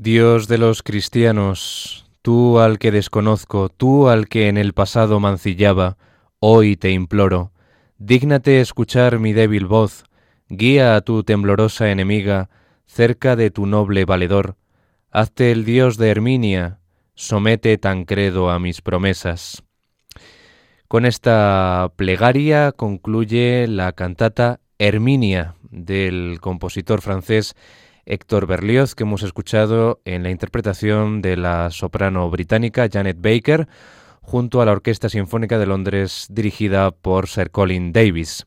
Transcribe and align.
Dios 0.00 0.46
de 0.46 0.58
los 0.58 0.84
cristianos, 0.84 2.06
tú 2.22 2.60
al 2.60 2.78
que 2.78 2.92
desconozco, 2.92 3.68
tú 3.68 4.08
al 4.08 4.28
que 4.28 4.46
en 4.46 4.56
el 4.56 4.72
pasado 4.72 5.18
mancillaba, 5.18 5.96
hoy 6.38 6.76
te 6.76 6.92
imploro, 6.92 7.50
dígnate 7.98 8.60
escuchar 8.60 9.18
mi 9.18 9.32
débil 9.32 9.66
voz, 9.66 10.04
guía 10.48 10.94
a 10.94 11.00
tu 11.00 11.24
temblorosa 11.24 11.90
enemiga 11.90 12.48
cerca 12.86 13.34
de 13.34 13.50
tu 13.50 13.66
noble 13.66 14.04
valedor, 14.04 14.54
hazte 15.10 15.50
el 15.50 15.64
Dios 15.64 15.96
de 15.96 16.10
Herminia, 16.10 16.78
somete 17.16 17.76
Tancredo 17.76 18.50
a 18.50 18.60
mis 18.60 18.82
promesas. 18.82 19.64
Con 20.86 21.06
esta 21.06 21.90
plegaria 21.96 22.70
concluye 22.70 23.66
la 23.66 23.90
cantata 23.94 24.60
Herminia 24.78 25.56
del 25.72 26.38
compositor 26.40 27.00
francés 27.00 27.56
Héctor 28.08 28.46
Berlioz, 28.46 28.94
que 28.94 29.02
hemos 29.04 29.22
escuchado 29.22 30.00
en 30.06 30.22
la 30.22 30.30
interpretación 30.30 31.20
de 31.20 31.36
la 31.36 31.70
soprano 31.70 32.30
británica 32.30 32.88
Janet 32.90 33.18
Baker, 33.20 33.68
junto 34.22 34.62
a 34.62 34.64
la 34.64 34.72
Orquesta 34.72 35.10
Sinfónica 35.10 35.58
de 35.58 35.66
Londres 35.66 36.26
dirigida 36.30 36.90
por 36.90 37.28
Sir 37.28 37.50
Colin 37.50 37.92
Davis. 37.92 38.46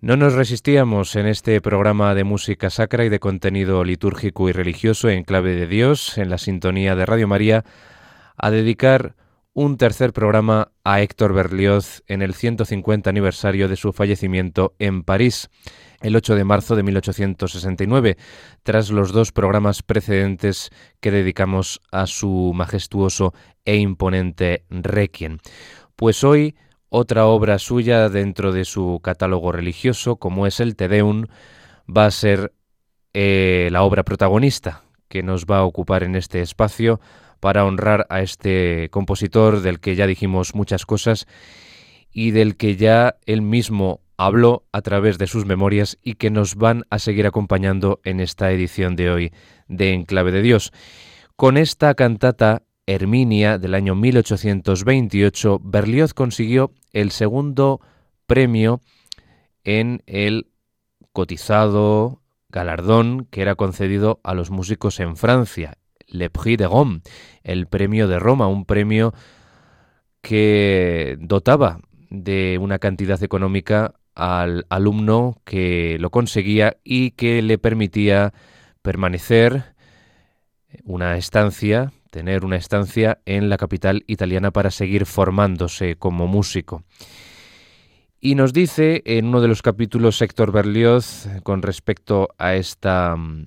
No 0.00 0.16
nos 0.16 0.34
resistíamos 0.34 1.16
en 1.16 1.26
este 1.26 1.60
programa 1.60 2.14
de 2.14 2.24
música 2.24 2.70
sacra 2.70 3.04
y 3.04 3.08
de 3.08 3.18
contenido 3.18 3.82
litúrgico 3.82 4.48
y 4.48 4.52
religioso 4.52 5.08
en 5.08 5.24
clave 5.24 5.54
de 5.54 5.66
Dios, 5.66 6.18
en 6.18 6.28
la 6.28 6.38
sintonía 6.38 6.94
de 6.96 7.06
Radio 7.06 7.28
María, 7.28 7.64
a 8.36 8.50
dedicar 8.50 9.14
un 9.52 9.78
tercer 9.78 10.12
programa 10.12 10.70
a 10.84 11.00
Héctor 11.00 11.32
Berlioz 11.32 12.02
en 12.06 12.22
el 12.22 12.34
150 12.34 13.08
aniversario 13.08 13.68
de 13.68 13.76
su 13.76 13.92
fallecimiento 13.92 14.74
en 14.78 15.02
París 15.02 15.50
el 16.00 16.16
8 16.16 16.34
de 16.34 16.44
marzo 16.44 16.76
de 16.76 16.82
1869, 16.82 18.16
tras 18.62 18.90
los 18.90 19.12
dos 19.12 19.32
programas 19.32 19.82
precedentes 19.82 20.70
que 21.00 21.10
dedicamos 21.10 21.80
a 21.90 22.06
su 22.06 22.52
majestuoso 22.54 23.34
e 23.64 23.76
imponente 23.76 24.64
Requiem. 24.70 25.38
Pues 25.96 26.24
hoy 26.24 26.56
otra 26.88 27.26
obra 27.26 27.58
suya 27.58 28.08
dentro 28.08 28.52
de 28.52 28.64
su 28.64 29.00
catálogo 29.02 29.52
religioso, 29.52 30.16
como 30.16 30.46
es 30.46 30.60
el 30.60 30.74
Te 30.74 30.88
Deum, 30.88 31.26
va 31.86 32.06
a 32.06 32.10
ser 32.10 32.52
eh, 33.14 33.68
la 33.70 33.82
obra 33.82 34.02
protagonista 34.02 34.82
que 35.08 35.22
nos 35.22 35.44
va 35.44 35.58
a 35.58 35.64
ocupar 35.64 36.02
en 36.02 36.16
este 36.16 36.40
espacio 36.40 37.00
para 37.40 37.64
honrar 37.64 38.06
a 38.10 38.20
este 38.20 38.88
compositor 38.90 39.60
del 39.60 39.80
que 39.80 39.96
ya 39.96 40.06
dijimos 40.06 40.54
muchas 40.54 40.86
cosas 40.86 41.26
y 42.12 42.30
del 42.30 42.56
que 42.56 42.76
ya 42.76 43.16
él 43.26 43.42
mismo 43.42 44.00
habló 44.20 44.66
a 44.70 44.82
través 44.82 45.16
de 45.16 45.26
sus 45.26 45.46
memorias 45.46 45.96
y 46.02 46.16
que 46.16 46.28
nos 46.28 46.56
van 46.56 46.84
a 46.90 46.98
seguir 46.98 47.26
acompañando 47.26 48.00
en 48.04 48.20
esta 48.20 48.52
edición 48.52 48.94
de 48.94 49.10
hoy 49.10 49.32
de 49.66 49.94
Enclave 49.94 50.30
de 50.30 50.42
Dios. 50.42 50.72
Con 51.36 51.56
esta 51.56 51.94
cantata 51.94 52.62
Herminia 52.84 53.56
del 53.56 53.74
año 53.74 53.94
1828, 53.94 55.60
Berlioz 55.64 56.12
consiguió 56.12 56.70
el 56.92 57.12
segundo 57.12 57.80
premio 58.26 58.82
en 59.64 60.02
el 60.04 60.48
cotizado 61.14 62.20
galardón 62.50 63.26
que 63.30 63.40
era 63.40 63.54
concedido 63.54 64.20
a 64.22 64.34
los 64.34 64.50
músicos 64.50 65.00
en 65.00 65.16
Francia, 65.16 65.78
Le 66.06 66.28
Prix 66.28 66.58
de 66.58 66.68
Rome, 66.68 67.00
el 67.42 67.68
premio 67.68 68.06
de 68.06 68.18
Roma, 68.18 68.48
un 68.48 68.66
premio 68.66 69.14
que 70.20 71.16
dotaba 71.20 71.80
de 72.10 72.58
una 72.60 72.78
cantidad 72.78 73.22
económica 73.22 73.94
al 74.14 74.66
alumno 74.68 75.40
que 75.44 75.96
lo 76.00 76.10
conseguía 76.10 76.76
y 76.84 77.12
que 77.12 77.42
le 77.42 77.58
permitía 77.58 78.32
permanecer 78.82 79.74
una 80.84 81.16
estancia, 81.16 81.92
tener 82.10 82.44
una 82.44 82.56
estancia 82.56 83.18
en 83.26 83.48
la 83.48 83.56
capital 83.56 84.04
italiana 84.06 84.50
para 84.50 84.70
seguir 84.70 85.06
formándose 85.06 85.96
como 85.96 86.26
músico. 86.26 86.84
Y 88.20 88.34
nos 88.34 88.52
dice 88.52 89.02
en 89.06 89.26
uno 89.26 89.40
de 89.40 89.48
los 89.48 89.62
capítulos 89.62 90.20
Héctor 90.20 90.52
Berlioz 90.52 91.26
con 91.42 91.62
respecto 91.62 92.28
a 92.36 92.54
esta 92.54 93.16
mm, 93.16 93.46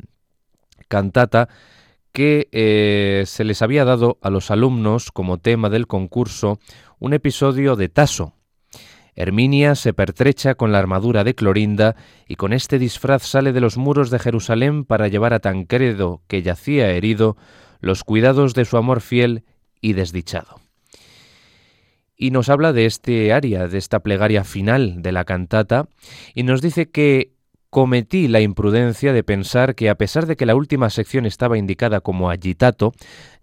cantata 0.88 1.47
que 2.11 2.47
eh, 2.51 3.23
se 3.25 3.43
les 3.43 3.61
había 3.61 3.85
dado 3.85 4.17
a 4.21 4.29
los 4.29 4.49
alumnos 4.51 5.11
como 5.11 5.38
tema 5.38 5.69
del 5.69 5.88
concurso 5.88 6.59
un 6.99 7.13
episodio 7.13 7.75
de 7.75 7.89
Tasso, 7.89 8.33
Herminia 9.15 9.75
se 9.75 9.93
pertrecha 9.93 10.55
con 10.55 10.72
la 10.72 10.79
armadura 10.79 11.24
de 11.24 11.36
Clorinda 11.36 11.96
y 12.27 12.36
con 12.36 12.53
este 12.53 12.79
disfraz 12.79 13.24
sale 13.24 13.53
de 13.53 13.62
los 13.62 13.77
muros 13.77 14.10
de 14.10 14.20
Jerusalén 14.20 14.86
para 14.86 15.08
llevar 15.08 15.34
a 15.34 15.39
Tancredo, 15.39 16.22
que 16.27 16.41
yacía 16.41 16.91
herido, 16.91 17.38
los 17.79 18.03
cuidados 18.03 18.53
de 18.53 18.65
su 18.65 18.77
amor 18.77 19.01
fiel 19.01 19.43
y 19.82 19.93
desdichado. 19.93 20.62
Y 22.15 22.32
nos 22.32 22.50
habla 22.50 22.74
de 22.74 22.86
este 22.86 23.34
aria, 23.34 23.67
de 23.67 23.77
esta 23.77 24.00
plegaria 24.00 24.43
final 24.43 25.01
de 25.01 25.12
la 25.12 25.25
cantata, 25.25 25.89
y 26.34 26.43
nos 26.43 26.62
dice 26.62 26.89
que 26.89 27.34
cometí 27.73 28.27
la 28.27 28.39
imprudencia 28.39 29.13
de 29.13 29.23
pensar 29.23 29.73
que 29.73 29.89
a 29.89 29.95
pesar 29.95 30.27
de 30.27 30.35
que 30.35 30.45
la 30.45 30.53
última 30.53 30.91
sección 30.91 31.25
estaba 31.25 31.57
indicada 31.57 32.01
como 32.01 32.29
agitato, 32.29 32.93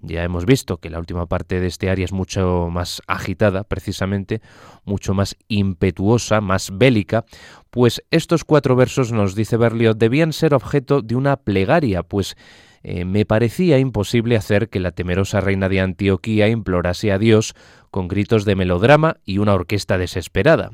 ya 0.01 0.23
hemos 0.23 0.47
visto 0.47 0.77
que 0.77 0.89
la 0.89 1.01
última 1.01 1.27
parte 1.27 1.59
de 1.59 1.67
este 1.67 1.91
aria 1.91 2.05
es 2.05 2.13
mucho 2.13 2.69
más 2.71 3.03
agitada, 3.09 3.65
precisamente, 3.65 4.41
mucho 4.85 5.15
más 5.15 5.37
impetuosa, 5.49 6.41
más 6.41 6.71
bélica, 6.73 7.25
pues 7.71 8.05
estos 8.13 8.45
cuatro 8.45 8.77
versos, 8.77 9.11
nos 9.11 9.35
dice 9.35 9.57
Berlioz, 9.57 9.99
debían 9.99 10.33
ser 10.33 10.55
objeto 10.55 11.03
de 11.03 11.17
una 11.17 11.35
plegaria, 11.37 12.05
pues 12.05 12.37
eh, 12.83 13.05
me 13.05 13.27
parecía 13.27 13.79
imposible 13.79 14.37
hacer 14.37 14.69
que 14.69 14.81
la 14.81 14.93
temerosa 14.93 15.41
reina 15.41 15.69
de 15.69 15.81
Antioquía 15.81 16.49
implorase 16.49 17.13
a 17.13 17.19
Dios 17.19 17.55
con 17.91 18.09
gritos 18.09 18.45
de 18.45 18.57
melodrama 18.57 19.19
y 19.25 19.39
una 19.39 19.55
orquesta 19.55 19.99
desesperada. 19.99 20.71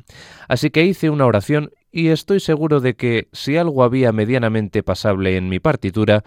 Así 0.48 0.70
que 0.70 0.84
hice 0.84 1.10
una 1.10 1.26
oración 1.26 1.70
y 1.90 2.08
estoy 2.08 2.40
seguro 2.40 2.80
de 2.80 2.94
que 2.94 3.28
si 3.32 3.56
algo 3.56 3.82
había 3.82 4.12
medianamente 4.12 4.82
pasable 4.82 5.36
en 5.36 5.48
mi 5.48 5.58
partitura, 5.58 6.24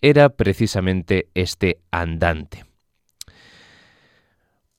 era 0.00 0.30
precisamente 0.30 1.28
este 1.34 1.80
andante. 1.90 2.64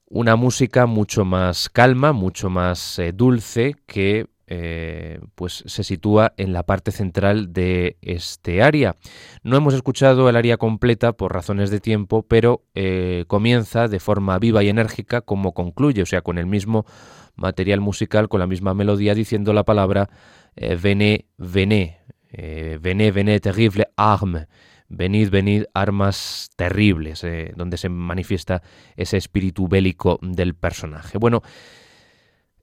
Una 0.05 0.35
música 0.35 0.87
mucho 0.87 1.25
más 1.25 1.69
calma, 1.69 2.13
mucho 2.13 2.49
más 2.49 2.97
eh, 2.97 3.11
dulce 3.11 3.75
que 3.85 4.25
eh, 4.51 5.19
pues 5.35 5.63
se 5.67 5.83
sitúa 5.83 6.33
en 6.37 6.53
la 6.53 6.63
parte 6.63 6.89
central 6.89 7.53
de 7.53 7.97
este 8.01 8.63
área. 8.63 8.95
No 9.43 9.55
hemos 9.55 9.75
escuchado 9.75 10.27
el 10.27 10.35
área 10.35 10.57
completa 10.57 11.13
por 11.13 11.35
razones 11.35 11.69
de 11.69 11.79
tiempo, 11.79 12.23
pero 12.23 12.63
eh, 12.73 13.25
comienza 13.27 13.87
de 13.87 13.99
forma 13.99 14.39
viva 14.39 14.63
y 14.63 14.69
enérgica 14.69 15.21
como 15.21 15.53
concluye, 15.53 16.01
o 16.01 16.05
sea, 16.07 16.23
con 16.23 16.39
el 16.39 16.47
mismo 16.47 16.87
material 17.35 17.79
musical, 17.79 18.27
con 18.27 18.39
la 18.39 18.47
misma 18.47 18.73
melodía, 18.73 19.13
diciendo 19.13 19.53
la 19.53 19.65
palabra 19.65 20.09
eh, 20.55 20.75
Vené, 20.81 21.27
vené, 21.37 21.99
vené, 22.31 23.11
vené, 23.11 23.39
terrible 23.39 23.89
arme. 23.97 24.47
Venid, 24.91 25.29
venid, 25.29 25.65
armas 25.75 26.49
terribles, 26.55 27.23
donde 27.55 27.77
se 27.77 27.89
manifiesta 27.89 28.63
ese 28.95 29.17
espíritu 29.17 29.67
bélico 29.67 30.17
del 30.23 30.55
personaje. 30.55 31.19
Bueno, 31.19 31.43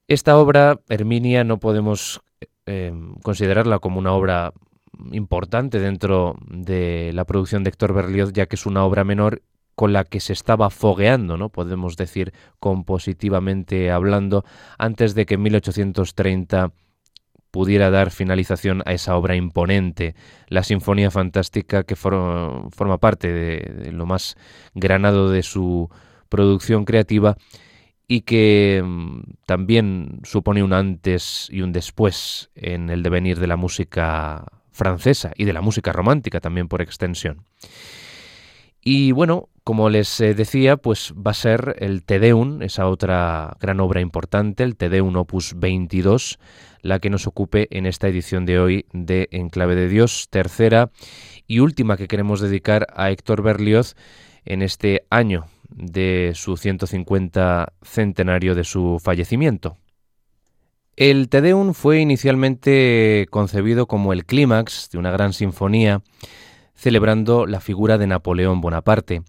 esta 0.09 0.39
obra, 0.39 0.81
Herminia, 0.89 1.45
no 1.45 1.59
podemos 1.59 2.21
eh, 2.67 2.93
considerarla 3.23 3.79
como 3.79 3.99
una 3.99 4.13
obra 4.13 4.53
importante 5.13 5.79
dentro 5.79 6.37
de 6.49 7.11
la 7.13 7.25
producción 7.25 7.65
de 7.65 7.71
Héctor 7.71 7.93
Berlioz, 7.93 8.33
ya 8.33 8.47
que 8.47 8.57
es 8.57 8.67
una 8.67 8.85
obra 8.85 9.05
menor 9.05 9.43
con 9.75 9.93
la 9.93 10.05
que 10.05 10.21
se 10.21 10.33
estaba 10.33 10.71
fogueando, 10.71 11.37
¿no? 11.37 11.51
podemos 11.51 11.97
decir 11.97 12.33
compositivamente 12.59 13.91
hablando, 13.91 14.45
antes 14.79 15.15
de 15.15 15.27
que 15.27 15.35
en 15.35 15.43
1830 15.43 16.73
pudiera 17.51 17.91
dar 17.91 18.11
finalización 18.11 18.83
a 18.87 18.93
esa 18.93 19.17
obra 19.17 19.37
imponente, 19.37 20.15
la 20.49 20.63
Sinfonía 20.63 21.11
Fantástica 21.11 21.85
que 21.85 21.97
forma 21.97 22.99
parte 22.99 23.33
de 23.33 23.93
lo 23.93 24.07
más 24.07 24.37
granado 24.75 25.31
de 25.31 25.43
su 25.43 25.91
producción 26.29 26.85
creativa 26.85 27.37
y 28.09 28.23
que 28.23 28.83
mm, 28.85 29.21
también 29.47 30.21
supone 30.25 30.63
un 30.63 30.73
antes 30.73 31.49
y 31.51 31.63
un 31.63 31.73
después 31.73 32.51
en 32.55 32.91
el 32.91 33.03
devenir 33.03 33.41
de 33.41 33.47
la 33.47 33.57
música 33.57 34.45
francesa 34.71 35.33
y 35.37 35.45
de 35.45 35.53
la 35.53 35.63
música 35.63 35.93
romántica 35.93 36.41
también 36.41 36.69
por 36.69 36.83
extensión. 36.83 37.45
Y 38.81 39.11
bueno, 39.11 39.49
como 39.65 39.91
les 39.91 40.21
eh, 40.21 40.35
decía, 40.35 40.77
pues 40.77 41.13
va 41.15 41.33
a 41.33 41.35
ser 41.35 41.75
el 41.81 42.05
Te 42.05 42.21
Deum, 42.21 42.63
esa 42.63 42.87
otra 42.87 43.57
gran 43.59 43.81
obra 43.81 44.01
importante, 44.01 44.63
el 44.63 44.77
Te 44.77 44.89
Deum 44.89 45.17
Opus 45.17 45.55
22, 45.57 46.39
la 46.83 47.01
que 47.01 47.11
nos 47.11 47.27
ocupe 47.27 47.67
en 47.77 47.87
esta 47.87 48.07
edición 48.07 48.47
de 48.47 48.61
hoy 48.61 48.87
de 48.93 49.29
Enclave 49.33 49.75
de 49.75 49.89
Dios, 49.89 50.29
tercera 50.31 50.91
y 51.49 51.59
última 51.59 51.97
que 51.97 52.07
queremos 52.07 52.41
dedicar 52.41 52.87
a 52.95 53.11
Héctor 53.11 53.43
Berlioz 53.43 53.97
en 54.45 54.63
este 54.63 55.05
año 55.11 55.47
de 55.71 56.33
su 56.35 56.57
150 56.57 57.73
centenario 57.83 58.55
de 58.55 58.65
su 58.65 58.99
fallecimiento. 59.03 59.77
El 60.97 61.29
Te 61.29 61.43
Deum 61.43 61.75
fue 61.75 62.01
inicialmente 62.01 63.27
concebido 63.31 63.87
como 63.87 64.13
el 64.13 64.25
clímax 64.25 64.89
de 64.91 64.99
una 64.99 65.11
gran 65.11 65.33
sinfonía 65.33 66.03
celebrando 66.75 67.47
la 67.47 67.61
figura 67.61 67.99
de 67.99 68.07
Napoleón 68.07 68.61
Bonaparte. 68.61 69.23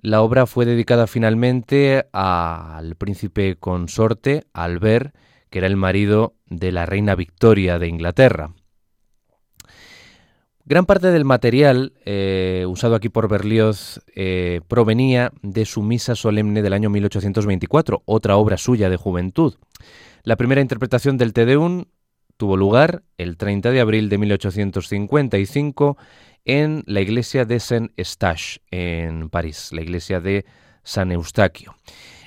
La 0.00 0.22
obra 0.22 0.46
fue 0.46 0.64
dedicada 0.64 1.06
finalmente 1.06 2.06
al 2.12 2.94
príncipe 2.94 3.56
consorte 3.56 4.44
Albert, 4.52 5.14
que 5.50 5.58
era 5.58 5.66
el 5.66 5.76
marido 5.76 6.34
de 6.46 6.72
la 6.72 6.86
reina 6.86 7.14
Victoria 7.16 7.78
de 7.78 7.88
Inglaterra. 7.88 8.52
Gran 10.68 10.84
parte 10.84 11.10
del 11.10 11.24
material 11.24 11.94
eh, 12.04 12.66
usado 12.68 12.94
aquí 12.94 13.08
por 13.08 13.26
Berlioz 13.26 14.02
eh, 14.14 14.60
provenía 14.68 15.32
de 15.40 15.64
su 15.64 15.82
misa 15.82 16.14
solemne 16.14 16.60
del 16.60 16.74
año 16.74 16.90
1824, 16.90 18.02
otra 18.04 18.36
obra 18.36 18.58
suya 18.58 18.90
de 18.90 18.98
juventud. 18.98 19.54
La 20.24 20.36
primera 20.36 20.60
interpretación 20.60 21.16
del 21.16 21.32
Te 21.32 21.46
Deum 21.46 21.86
tuvo 22.36 22.58
lugar 22.58 23.02
el 23.16 23.38
30 23.38 23.70
de 23.70 23.80
abril 23.80 24.10
de 24.10 24.18
1855 24.18 25.96
en 26.44 26.82
la 26.84 27.00
iglesia 27.00 27.46
de 27.46 27.60
Saint-Eustache, 27.60 28.60
en 28.70 29.30
París, 29.30 29.70
la 29.72 29.80
iglesia 29.80 30.20
de 30.20 30.44
San 30.82 31.12
Eustaquio. 31.12 31.76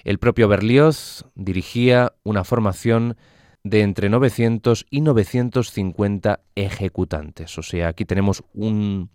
El 0.04 0.18
propio 0.18 0.48
Berlioz 0.48 1.26
dirigía 1.36 2.14
una 2.24 2.44
formación 2.44 3.18
de 3.64 3.82
entre 3.82 4.10
900 4.10 4.86
y 4.90 5.02
950 5.02 6.40
ejecutantes. 6.56 7.58
O 7.58 7.64
sea, 7.64 7.90
aquí 7.90 8.06
tenemos 8.06 8.44
un 8.54 9.10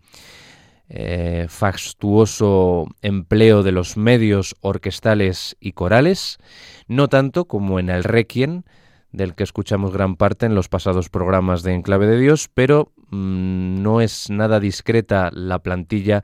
eh, 0.88 1.46
fastuoso 1.48 2.86
empleo 3.02 3.62
de 3.62 3.72
los 3.72 3.96
medios 3.96 4.54
orquestales 4.60 5.56
y 5.58 5.72
corales, 5.72 6.38
no 6.86 7.08
tanto 7.08 7.46
como 7.46 7.80
en 7.80 7.90
el 7.90 8.04
Requiem, 8.04 8.62
del 9.10 9.34
que 9.34 9.44
escuchamos 9.44 9.92
gran 9.92 10.16
parte 10.16 10.46
en 10.46 10.54
los 10.54 10.68
pasados 10.68 11.08
programas 11.08 11.62
de 11.62 11.74
Enclave 11.74 12.06
de 12.06 12.18
Dios, 12.18 12.48
pero 12.52 12.92
mm, 13.10 13.82
no 13.82 14.00
es 14.00 14.30
nada 14.30 14.60
discreta 14.60 15.30
la 15.32 15.58
plantilla 15.58 16.22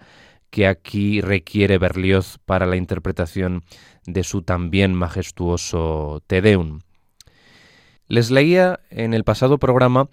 que 0.50 0.66
aquí 0.66 1.20
requiere 1.22 1.78
Berlioz 1.78 2.38
para 2.44 2.66
la 2.66 2.76
interpretación 2.76 3.64
de 4.06 4.22
su 4.22 4.42
también 4.42 4.94
majestuoso 4.94 6.22
Te 6.26 6.42
Deum. 6.42 6.80
Les 8.08 8.30
leía 8.30 8.80
en 8.90 9.14
el 9.14 9.24
pasado 9.24 9.58
programa 9.58 10.08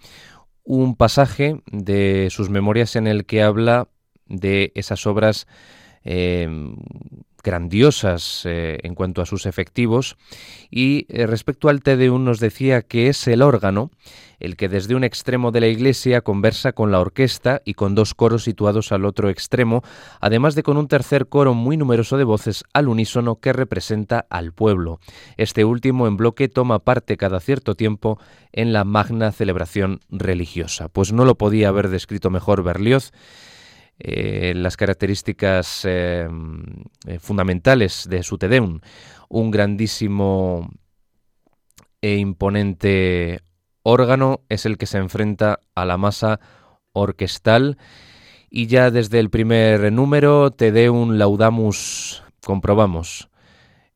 un 0.63 0.95
pasaje 0.95 1.61
de 1.71 2.27
sus 2.29 2.49
memorias 2.49 2.95
en 2.95 3.07
el 3.07 3.25
que 3.25 3.41
habla 3.41 3.87
de 4.27 4.71
esas 4.75 5.07
obras 5.07 5.47
eh, 6.03 6.47
grandiosas 7.43 8.43
eh, 8.45 8.79
en 8.83 8.95
cuanto 8.95 9.21
a 9.21 9.25
sus 9.25 9.45
efectivos 9.45 10.17
y 10.69 11.05
eh, 11.09 11.27
respecto 11.27 11.69
al 11.69 11.81
Te 11.81 11.95
nos 11.97 12.39
decía 12.39 12.81
que 12.81 13.07
es 13.07 13.27
el 13.27 13.41
órgano 13.41 13.91
el 14.39 14.55
que 14.55 14.69
desde 14.69 14.95
un 14.95 15.03
extremo 15.03 15.51
de 15.51 15.61
la 15.61 15.67
iglesia 15.67 16.21
conversa 16.21 16.71
con 16.71 16.91
la 16.91 16.99
orquesta 16.99 17.61
y 17.65 17.73
con 17.73 17.95
dos 17.95 18.13
coros 18.13 18.43
situados 18.43 18.91
al 18.91 19.05
otro 19.05 19.29
extremo, 19.29 19.83
además 20.21 20.55
de 20.55 20.63
con 20.63 20.77
un 20.77 20.87
tercer 20.87 21.27
coro 21.27 21.53
muy 21.53 21.77
numeroso 21.77 22.17
de 22.17 22.23
voces 22.23 22.63
al 22.73 22.87
unísono 22.87 23.35
que 23.35 23.53
representa 23.53 24.25
al 24.29 24.53
pueblo. 24.53 24.99
Este 25.37 25.65
último 25.65 26.07
en 26.07 26.17
bloque 26.17 26.47
toma 26.47 26.79
parte 26.79 27.17
cada 27.17 27.39
cierto 27.39 27.75
tiempo 27.75 28.19
en 28.51 28.73
la 28.73 28.83
magna 28.83 29.31
celebración 29.31 29.99
religiosa. 30.09 30.87
Pues 30.89 31.11
no 31.11 31.25
lo 31.25 31.35
podía 31.35 31.69
haber 31.69 31.89
descrito 31.89 32.29
mejor 32.29 32.63
Berlioz 32.63 33.11
eh, 33.99 34.53
las 34.55 34.77
características 34.77 35.83
eh, 35.83 36.27
eh, 37.05 37.19
fundamentales 37.19 38.07
de 38.09 38.23
su 38.23 38.37
Tedeum. 38.37 38.79
Un 39.27 39.51
grandísimo 39.51 40.69
e 42.01 42.15
imponente 42.15 43.41
órgano 43.83 44.41
es 44.47 44.65
el 44.65 44.77
que 44.77 44.85
se 44.85 44.99
enfrenta 44.99 45.59
a 45.75 45.83
la 45.83 45.97
masa 45.97 46.39
orquestal 46.93 47.77
y 48.49 48.67
ya 48.67 48.89
desde 48.89 49.19
el 49.19 49.29
primer 49.29 49.91
número 49.91 50.51
Tedeum 50.51 51.17
Laudamus 51.17 52.23
comprobamos 52.41 53.29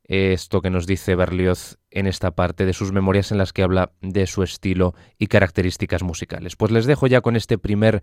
esto 0.04 0.60
que 0.60 0.68
nos 0.68 0.86
dice 0.86 1.14
Berlioz 1.14 1.78
en 1.90 2.06
esta 2.06 2.32
parte 2.32 2.66
de 2.66 2.74
sus 2.74 2.92
memorias 2.92 3.32
en 3.32 3.38
las 3.38 3.54
que 3.54 3.62
habla 3.62 3.92
de 4.02 4.26
su 4.26 4.42
estilo 4.42 4.94
y 5.18 5.28
características 5.28 6.02
musicales. 6.02 6.56
Pues 6.56 6.70
les 6.72 6.84
dejo 6.84 7.06
ya 7.06 7.22
con 7.22 7.36
este 7.36 7.56
primer 7.56 8.02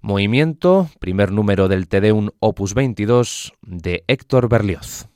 Movimiento, 0.00 0.88
primer 1.00 1.32
número 1.32 1.66
del 1.68 1.88
Tedeum 1.88 2.30
Opus 2.38 2.74
22 2.74 3.52
de 3.62 4.04
Héctor 4.06 4.48
Berlioz. 4.48 5.08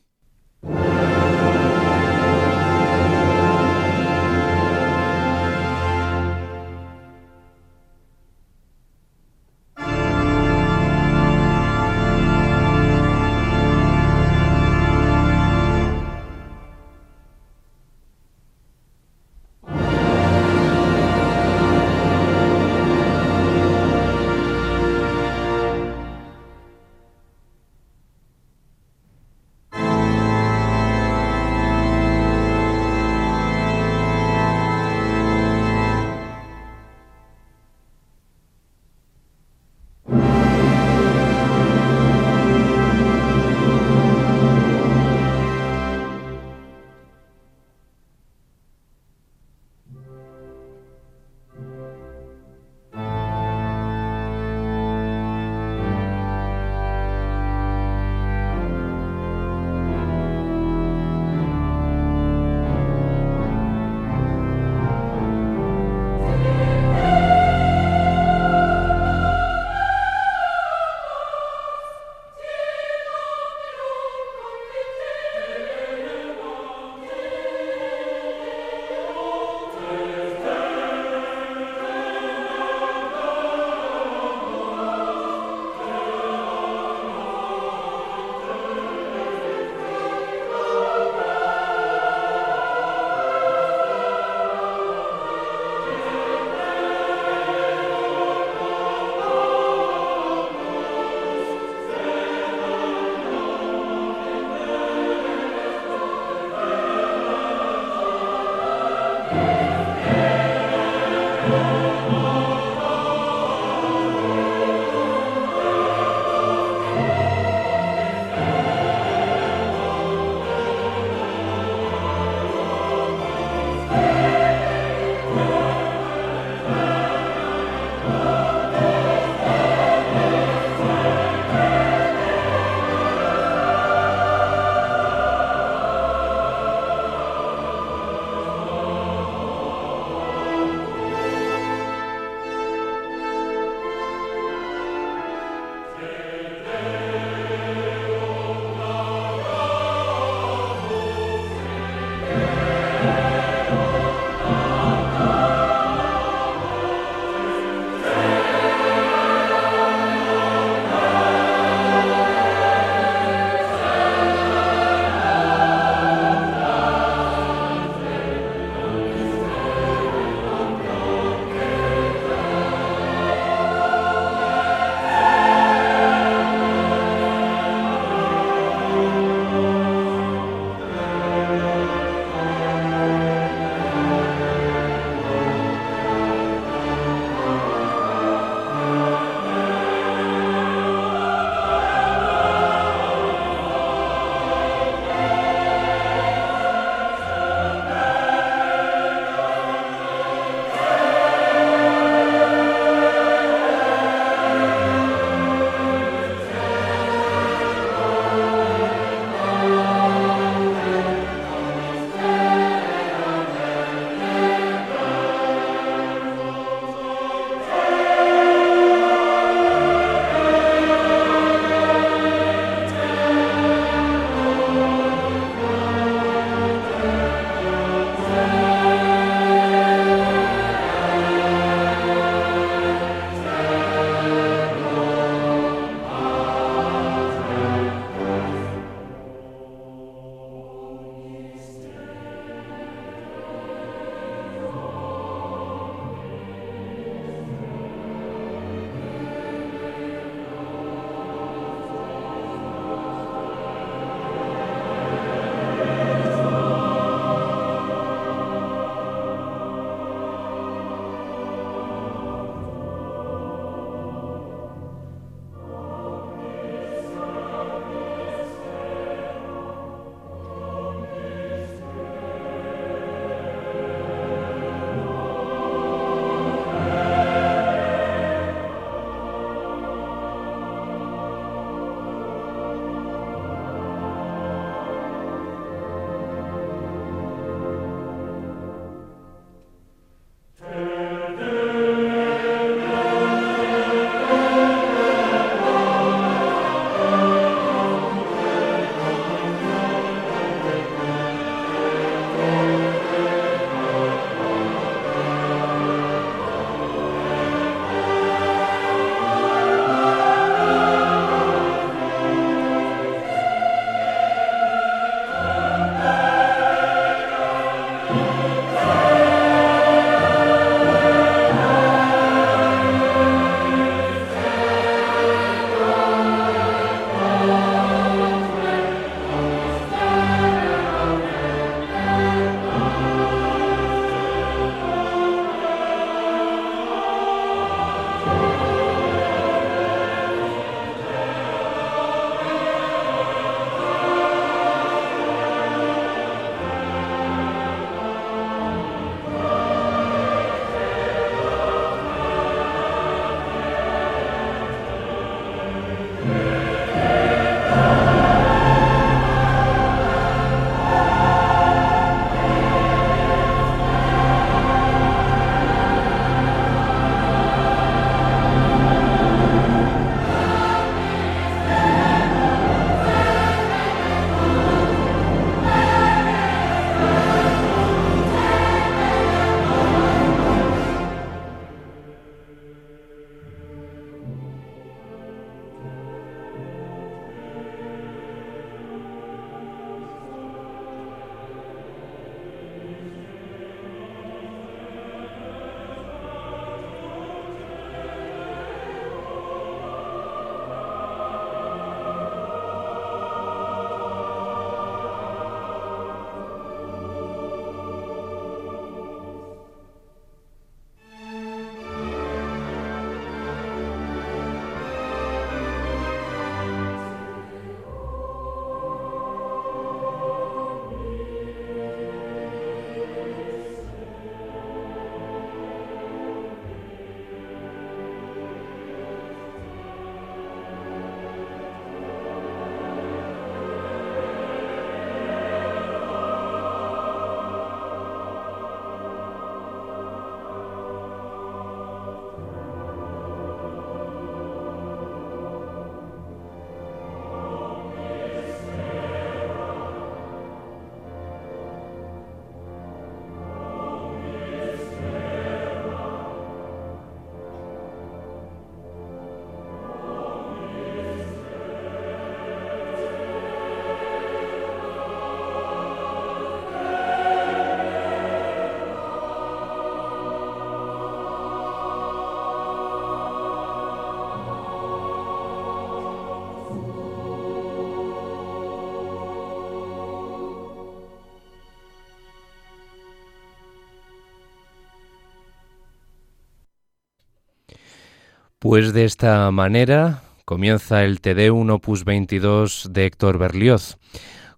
Pues 488.62 488.92
de 488.92 489.04
esta 489.04 489.50
manera 489.50 490.22
comienza 490.44 491.02
el 491.02 491.20
Te 491.20 491.34
Deum 491.34 491.68
opus 491.70 492.04
22 492.04 492.90
de 492.92 493.06
Héctor 493.06 493.36
Berlioz. 493.36 493.98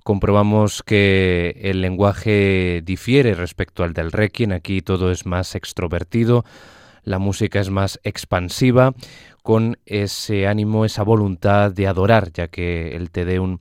Comprobamos 0.03 0.83
que 0.83 1.59
el 1.63 1.81
lenguaje 1.81 2.83
difiere 2.85 3.33
respecto 3.33 3.83
al 3.83 3.95
del 3.95 4.13
Requiem, 4.13 4.53
aquí 4.53 4.83
todo 4.83 5.11
es 5.11 5.25
más 5.25 5.55
extrovertido, 5.55 6.45
la 7.03 7.19
música 7.19 7.61
es 7.61 7.71
más 7.71 7.99
expansiva, 8.05 8.93
con 9.43 9.79
ese 9.87 10.49
ánimo, 10.49 10.85
esa 10.85 11.03
voluntad 11.03 11.73
de 11.73 11.87
adorar, 11.87 12.31
ya 12.31 12.49
que 12.49 12.95
el 12.97 13.11
Te 13.11 13.25
Deum 13.25 13.57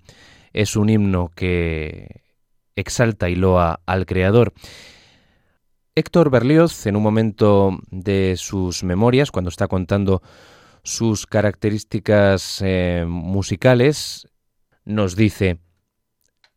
es 0.51 0.75
un 0.75 0.89
himno 0.89 1.31
que 1.33 2.21
exalta 2.75 3.29
y 3.29 3.35
loa 3.35 3.79
al 3.85 4.05
Creador. 4.05 4.51
Héctor 5.95 6.31
Berlioz, 6.31 6.87
en 6.87 6.95
un 6.95 7.03
momento 7.03 7.77
de 7.91 8.33
sus 8.35 8.83
memorias, 8.83 9.29
cuando 9.29 9.49
está 9.49 9.67
contando 9.67 10.23
sus 10.81 11.27
características 11.27 12.63
eh, 12.65 13.05
musicales, 13.07 14.27
nos 14.85 15.15
dice, 15.15 15.59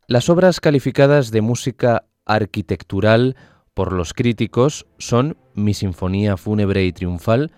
las 0.07 0.31
obras 0.31 0.59
calificadas 0.59 1.33
de 1.33 1.43
música 1.43 2.07
arquitectural 2.25 3.37
por 3.75 3.93
los 3.93 4.15
críticos 4.15 4.87
son 4.97 5.37
Mi 5.53 5.75
Sinfonía 5.75 6.39
Fúnebre 6.39 6.87
y 6.87 6.93
Triunfal 6.93 7.53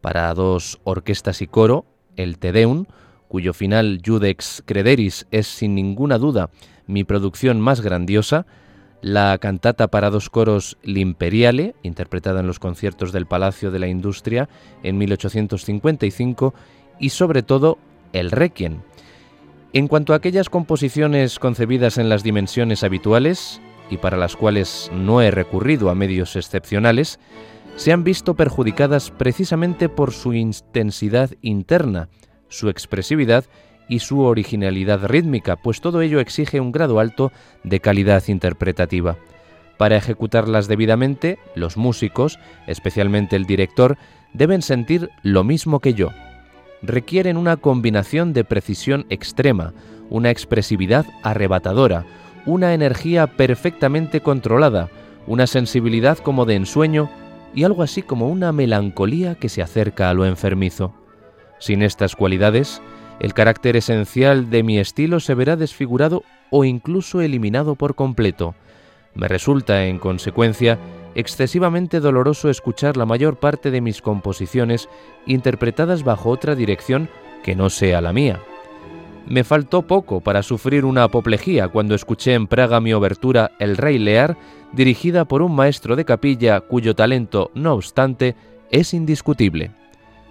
para 0.00 0.32
dos 0.32 0.80
orquestas 0.84 1.42
y 1.42 1.46
coro, 1.46 1.84
el 2.16 2.38
Te 2.38 2.52
Deum, 2.52 2.86
cuyo 3.28 3.52
final 3.52 4.00
Judex 4.02 4.62
Crederis 4.64 5.26
es 5.30 5.46
sin 5.46 5.74
ninguna 5.74 6.16
duda 6.16 6.48
mi 6.86 7.04
producción 7.04 7.60
más 7.60 7.82
grandiosa, 7.82 8.46
la 9.00 9.36
cantata 9.38 9.88
para 9.88 10.10
dos 10.10 10.30
coros 10.30 10.76
L'Imperiale, 10.82 11.74
interpretada 11.82 12.40
en 12.40 12.46
los 12.46 12.58
conciertos 12.58 13.12
del 13.12 13.26
Palacio 13.26 13.70
de 13.70 13.78
la 13.78 13.88
Industria 13.88 14.48
en 14.82 14.98
1855, 14.98 16.54
y 16.98 17.10
sobre 17.10 17.42
todo 17.42 17.78
el 18.12 18.30
Requiem. 18.30 18.80
En 19.72 19.86
cuanto 19.86 20.12
a 20.12 20.16
aquellas 20.16 20.48
composiciones 20.48 21.38
concebidas 21.38 21.98
en 21.98 22.08
las 22.08 22.22
dimensiones 22.22 22.82
habituales, 22.82 23.60
y 23.90 23.98
para 23.98 24.16
las 24.16 24.36
cuales 24.36 24.90
no 24.92 25.22
he 25.22 25.30
recurrido 25.30 25.90
a 25.90 25.94
medios 25.94 26.36
excepcionales, 26.36 27.18
se 27.76 27.92
han 27.92 28.02
visto 28.02 28.34
perjudicadas 28.34 29.10
precisamente 29.10 29.88
por 29.88 30.12
su 30.12 30.34
intensidad 30.34 31.30
interna, 31.42 32.08
su 32.48 32.68
expresividad 32.68 33.44
y 33.88 34.00
su 34.00 34.20
originalidad 34.20 35.06
rítmica, 35.06 35.56
pues 35.56 35.80
todo 35.80 36.00
ello 36.02 36.20
exige 36.20 36.60
un 36.60 36.72
grado 36.72 37.00
alto 37.00 37.32
de 37.64 37.80
calidad 37.80 38.22
interpretativa. 38.28 39.16
Para 39.78 39.96
ejecutarlas 39.96 40.68
debidamente, 40.68 41.38
los 41.54 41.76
músicos, 41.76 42.38
especialmente 42.66 43.36
el 43.36 43.46
director, 43.46 43.96
deben 44.32 44.62
sentir 44.62 45.10
lo 45.22 45.44
mismo 45.44 45.80
que 45.80 45.94
yo. 45.94 46.10
Requieren 46.82 47.36
una 47.36 47.56
combinación 47.56 48.32
de 48.32 48.44
precisión 48.44 49.06
extrema, 49.08 49.72
una 50.10 50.30
expresividad 50.30 51.06
arrebatadora, 51.22 52.04
una 52.46 52.74
energía 52.74 53.26
perfectamente 53.26 54.20
controlada, 54.20 54.88
una 55.26 55.46
sensibilidad 55.46 56.18
como 56.18 56.44
de 56.44 56.54
ensueño 56.54 57.10
y 57.54 57.64
algo 57.64 57.82
así 57.82 58.02
como 58.02 58.28
una 58.28 58.52
melancolía 58.52 59.34
que 59.34 59.48
se 59.48 59.62
acerca 59.62 60.10
a 60.10 60.14
lo 60.14 60.26
enfermizo. 60.26 60.94
Sin 61.58 61.82
estas 61.82 62.14
cualidades, 62.14 62.80
el 63.20 63.34
carácter 63.34 63.76
esencial 63.76 64.50
de 64.50 64.62
mi 64.62 64.78
estilo 64.78 65.20
se 65.20 65.34
verá 65.34 65.56
desfigurado 65.56 66.22
o 66.50 66.64
incluso 66.64 67.20
eliminado 67.20 67.74
por 67.74 67.94
completo. 67.94 68.54
Me 69.14 69.28
resulta, 69.28 69.86
en 69.86 69.98
consecuencia, 69.98 70.78
excesivamente 71.14 72.00
doloroso 72.00 72.48
escuchar 72.48 72.96
la 72.96 73.06
mayor 73.06 73.38
parte 73.38 73.70
de 73.70 73.80
mis 73.80 74.00
composiciones 74.00 74.88
interpretadas 75.26 76.04
bajo 76.04 76.30
otra 76.30 76.54
dirección 76.54 77.08
que 77.42 77.56
no 77.56 77.70
sea 77.70 78.00
la 78.00 78.12
mía. 78.12 78.40
Me 79.26 79.44
faltó 79.44 79.82
poco 79.82 80.20
para 80.20 80.42
sufrir 80.42 80.84
una 80.84 81.02
apoplejía 81.02 81.68
cuando 81.68 81.94
escuché 81.94 82.34
en 82.34 82.46
Praga 82.46 82.80
mi 82.80 82.94
obertura 82.94 83.50
El 83.58 83.76
Rey 83.76 83.98
Lear, 83.98 84.38
dirigida 84.72 85.26
por 85.26 85.42
un 85.42 85.54
maestro 85.54 85.96
de 85.96 86.04
capilla 86.04 86.60
cuyo 86.60 86.94
talento, 86.94 87.50
no 87.54 87.74
obstante, 87.74 88.36
es 88.70 88.94
indiscutible. 88.94 89.72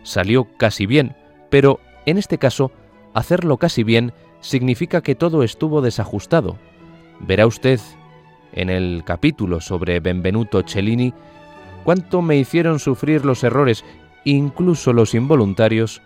Salió 0.03 0.47
casi 0.57 0.85
bien, 0.85 1.15
pero 1.49 1.79
en 2.07 2.17
este 2.17 2.37
caso, 2.37 2.71
hacerlo 3.13 3.57
casi 3.57 3.83
bien 3.83 4.13
significa 4.39 5.01
que 5.01 5.13
todo 5.13 5.43
estuvo 5.43 5.81
desajustado. 5.81 6.57
Verá 7.19 7.45
usted 7.45 7.81
en 8.53 8.69
el 8.69 9.03
capítulo 9.05 9.59
sobre 9.59 9.99
Benvenuto 9.99 10.63
Cellini 10.65 11.13
cuánto 11.83 12.21
me 12.21 12.37
hicieron 12.37 12.79
sufrir 12.79 13.25
los 13.25 13.43
errores, 13.43 13.83
incluso 14.23 14.93
los 14.93 15.13
involuntarios, 15.13 16.01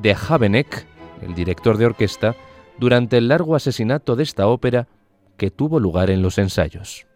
de 0.00 0.14
Habeneck, 0.14 0.86
el 1.22 1.34
director 1.34 1.76
de 1.76 1.86
orquesta, 1.86 2.36
durante 2.78 3.18
el 3.18 3.26
largo 3.26 3.56
asesinato 3.56 4.14
de 4.14 4.22
esta 4.22 4.46
ópera 4.46 4.86
que 5.36 5.50
tuvo 5.50 5.80
lugar 5.80 6.10
en 6.10 6.22
los 6.22 6.38
ensayos. 6.38 7.06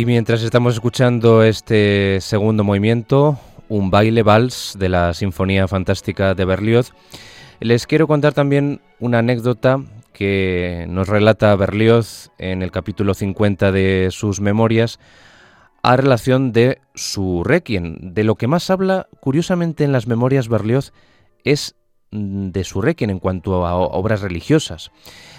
Y 0.00 0.06
mientras 0.06 0.42
estamos 0.42 0.72
escuchando 0.72 1.42
este 1.42 2.22
segundo 2.22 2.64
movimiento, 2.64 3.38
un 3.68 3.90
baile 3.90 4.22
vals 4.22 4.74
de 4.78 4.88
la 4.88 5.12
Sinfonía 5.12 5.68
Fantástica 5.68 6.34
de 6.34 6.46
Berlioz, 6.46 6.94
les 7.60 7.86
quiero 7.86 8.06
contar 8.06 8.32
también 8.32 8.80
una 8.98 9.18
anécdota 9.18 9.84
que 10.14 10.86
nos 10.88 11.06
relata 11.06 11.54
Berlioz 11.54 12.30
en 12.38 12.62
el 12.62 12.70
capítulo 12.70 13.12
50 13.12 13.72
de 13.72 14.08
sus 14.10 14.40
memorias 14.40 14.98
a 15.82 15.98
relación 15.98 16.52
de 16.52 16.78
su 16.94 17.44
requiem. 17.44 17.98
De 18.14 18.24
lo 18.24 18.36
que 18.36 18.46
más 18.46 18.70
habla, 18.70 19.06
curiosamente, 19.20 19.84
en 19.84 19.92
las 19.92 20.06
memorias 20.06 20.48
Berlioz 20.48 20.94
es 21.44 21.74
de 22.10 22.64
su 22.64 22.82
requiem 22.82 23.10
en 23.10 23.18
cuanto 23.18 23.66
a 23.66 23.74
obras 23.76 24.20
religiosas. 24.20 24.90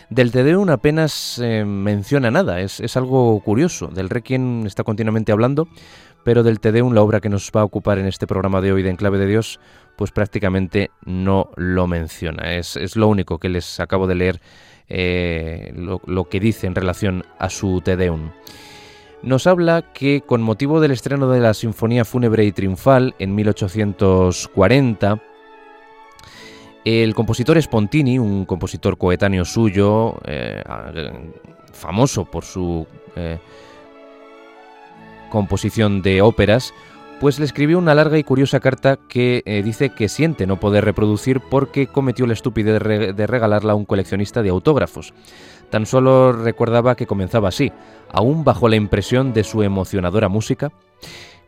Del 0.10 0.32
Te 0.32 0.44
Deum 0.44 0.70
apenas 0.70 1.40
eh, 1.40 1.64
menciona 1.66 2.32
nada, 2.32 2.60
es, 2.60 2.98
algo 2.98 3.40
curioso. 3.42 3.88
Del 3.88 4.10
Requiem 4.10 4.66
está 4.66 4.84
continuamente 4.84 5.32
hablando, 5.32 5.70
pero 6.26 6.44
del 6.44 6.60
Te 6.60 6.74
Deum, 6.74 6.94
la 6.94 7.02
obra 7.02 7.22
que 7.22 7.30
nos 7.30 7.50
va 7.56 7.62
a 7.62 7.66
ocupar 7.66 7.98
en 7.98 8.08
este 8.08 8.28
programa 8.28 8.60
de 8.60 8.74
hoy 8.74 8.84
de 8.84 8.90
Enclave 8.90 9.18
de 9.18 9.28
Dios, 9.28 9.62
pues 9.96 10.12
prácticamente 10.12 10.92
no 11.06 11.50
lo 11.56 11.88
menciona. 11.88 12.56
Es, 12.56 12.96
lo 12.98 13.08
único 13.08 13.38
que 13.38 13.48
les 13.48 13.80
acabo 13.80 14.06
de 14.06 14.16
leer 14.16 14.42
eh, 14.90 15.72
lo, 15.76 16.02
lo, 16.06 16.28
que 16.28 16.42
dice 16.42 16.68
en 16.68 16.76
relación 16.76 17.24
a 17.40 17.50
su 17.50 17.80
Te 17.80 17.96
Deum. 17.96 18.32
Nos 19.24 19.48
habla 19.48 19.94
que 19.94 20.22
con 20.22 20.42
motivo 20.42 20.82
del 20.82 20.92
estreno 20.92 21.30
de 21.30 21.40
la 21.40 21.54
Sinfonía 21.54 22.04
Fúnebre 22.04 22.44
y 22.44 22.52
Triunfal 22.52 23.16
en 23.20 23.36
1840, 23.36 25.22
el 26.86 27.14
compositor 27.14 27.62
Spontini, 27.62 28.18
un 28.18 28.46
compositor 28.46 28.98
coetáneo 28.98 29.46
suyo, 29.46 30.16
eh, 30.26 30.64
famoso 31.74 32.26
por 32.26 32.44
su 32.44 32.88
eh, 33.16 33.40
composición 35.30 36.02
de 36.02 36.22
óperas, 36.22 36.74
pues 37.20 37.38
le 37.38 37.46
escribió 37.46 37.78
una 37.78 37.94
larga 37.94 38.18
y 38.18 38.24
curiosa 38.24 38.60
carta 38.60 38.98
que 39.08 39.44
eh, 39.46 39.62
dice 39.64 39.92
que 39.92 40.10
siente 40.10 40.48
no 40.48 40.60
poder 40.60 40.84
reproducir 40.84 41.40
porque 41.40 41.86
cometió 41.86 42.26
la 42.26 42.34
estupidez 42.34 42.82
de 43.16 43.28
regalarla 43.28 43.74
a 43.74 43.76
un 43.76 43.86
coleccionista 43.86 44.42
de 44.42 44.50
autógrafos. 44.50 45.14
Tan 45.70 45.86
solo 45.86 46.34
recordaba 46.34 46.96
que 46.96 47.06
comenzaba 47.06 47.50
así, 47.50 47.72
aún 48.12 48.44
bajo 48.44 48.68
la 48.68 48.76
impresión 48.76 49.34
de 49.34 49.44
su 49.44 49.62
emocionadora 49.62 50.30
música. 50.30 50.72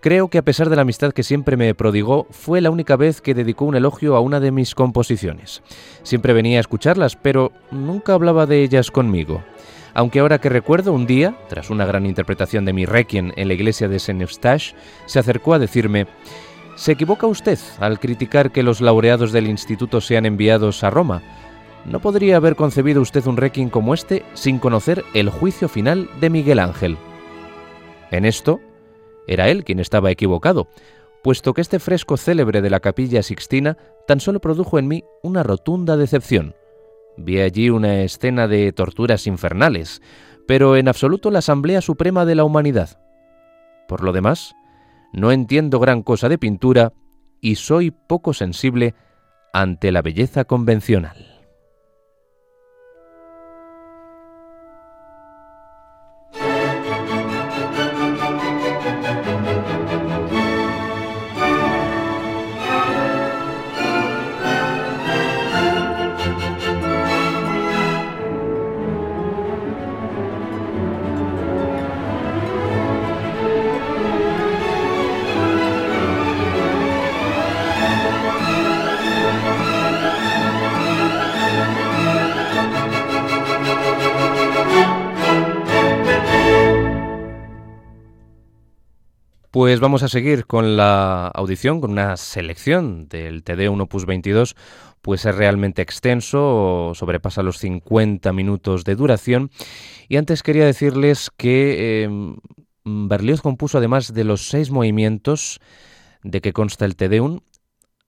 Creo 0.03 0.27
que 0.27 0.37
a 0.37 0.41
pesar 0.41 0.69
de 0.69 0.75
la 0.75 0.81
amistad 0.81 1.13
que 1.13 1.23
siempre 1.23 1.55
me 1.55 1.73
prodigó, 1.73 2.27
fue 2.29 2.59
la 2.59 2.71
única 2.71 2.97
vez 2.97 3.21
que 3.21 3.33
dedicó 3.33 3.63
un 3.63 3.77
elogio 3.77 4.17
a 4.17 4.19
una 4.19 4.41
de 4.41 4.51
mis 4.51 4.75
composiciones. 4.75 5.63
Siempre 6.03 6.33
venía 6.33 6.57
a 6.57 6.59
escucharlas, 6.59 7.15
pero 7.15 7.53
nunca 7.71 8.13
hablaba 8.13 8.45
de 8.45 8.63
ellas 8.63 8.91
conmigo 8.91 9.41
aunque 9.93 10.19
ahora 10.19 10.39
que 10.39 10.49
recuerdo, 10.49 10.91
un 10.91 11.05
día, 11.05 11.35
tras 11.49 11.69
una 11.69 11.85
gran 11.85 12.05
interpretación 12.05 12.65
de 12.65 12.73
mi 12.73 12.85
Requiem 12.85 13.31
en 13.35 13.47
la 13.47 13.53
iglesia 13.53 13.87
de 13.87 13.99
Saint 13.99 14.21
Eustache, 14.21 14.75
se 15.05 15.19
acercó 15.19 15.53
a 15.53 15.59
decirme, 15.59 16.07
se 16.75 16.93
equivoca 16.93 17.27
usted 17.27 17.59
al 17.79 17.99
criticar 17.99 18.51
que 18.51 18.63
los 18.63 18.81
laureados 18.81 19.31
del 19.31 19.47
instituto 19.47 20.01
sean 20.01 20.25
enviados 20.25 20.83
a 20.83 20.89
Roma. 20.89 21.21
¿No 21.85 21.99
podría 21.99 22.37
haber 22.37 22.55
concebido 22.55 23.01
usted 23.01 23.25
un 23.27 23.37
Requiem 23.37 23.69
como 23.69 23.93
este 23.93 24.23
sin 24.33 24.57
conocer 24.57 25.03
el 25.13 25.29
juicio 25.29 25.69
final 25.69 26.09
de 26.19 26.29
Miguel 26.31 26.59
Ángel? 26.59 26.97
En 28.09 28.25
esto, 28.25 28.59
era 29.27 29.49
él 29.49 29.63
quien 29.63 29.79
estaba 29.79 30.11
equivocado, 30.11 30.67
puesto 31.23 31.53
que 31.53 31.61
este 31.61 31.79
fresco 31.79 32.17
célebre 32.17 32.61
de 32.61 32.69
la 32.69 32.79
capilla 32.79 33.23
Sixtina 33.23 33.77
tan 34.07 34.19
solo 34.19 34.41
produjo 34.41 34.79
en 34.79 34.87
mí 34.87 35.03
una 35.23 35.43
rotunda 35.43 35.97
decepción. 35.97 36.55
Vi 37.17 37.39
allí 37.39 37.69
una 37.69 38.01
escena 38.01 38.47
de 38.47 38.71
torturas 38.73 39.27
infernales, 39.27 40.01
pero 40.47 40.75
en 40.75 40.87
absoluto 40.87 41.31
la 41.31 41.39
Asamblea 41.39 41.81
Suprema 41.81 42.25
de 42.25 42.35
la 42.35 42.43
Humanidad. 42.43 42.99
Por 43.87 44.03
lo 44.03 44.11
demás, 44.11 44.55
no 45.13 45.31
entiendo 45.31 45.79
gran 45.79 46.01
cosa 46.03 46.27
de 46.27 46.37
pintura 46.37 46.93
y 47.39 47.55
soy 47.55 47.91
poco 47.91 48.33
sensible 48.33 48.95
ante 49.53 49.91
la 49.91 50.01
belleza 50.01 50.45
convencional. 50.45 51.32
Pues 89.63 89.79
vamos 89.79 90.03
a 90.03 90.09
seguir 90.09 90.45
con 90.45 90.75
la 90.75 91.27
audición, 91.27 91.79
con 91.79 91.91
una 91.91 92.17
selección 92.17 93.07
del 93.07 93.45
TD1 93.45 93.83
Opus 93.83 94.05
22, 94.05 94.57
pues 95.01 95.25
es 95.25 95.33
realmente 95.33 95.81
extenso, 95.81 96.91
sobrepasa 96.95 97.43
los 97.43 97.59
50 97.59 98.33
minutos 98.33 98.83
de 98.83 98.95
duración. 98.95 99.51
Y 100.09 100.17
antes 100.17 100.43
quería 100.43 100.65
decirles 100.65 101.29
que 101.37 102.03
eh, 102.03 102.09
Berlioz 102.83 103.41
compuso, 103.41 103.77
además 103.77 104.13
de 104.13 104.25
los 104.25 104.49
seis 104.49 104.69
movimientos 104.69 105.61
de 106.23 106.41
que 106.41 106.51
consta 106.51 106.83
el 106.83 106.97
TD1, 106.97 107.41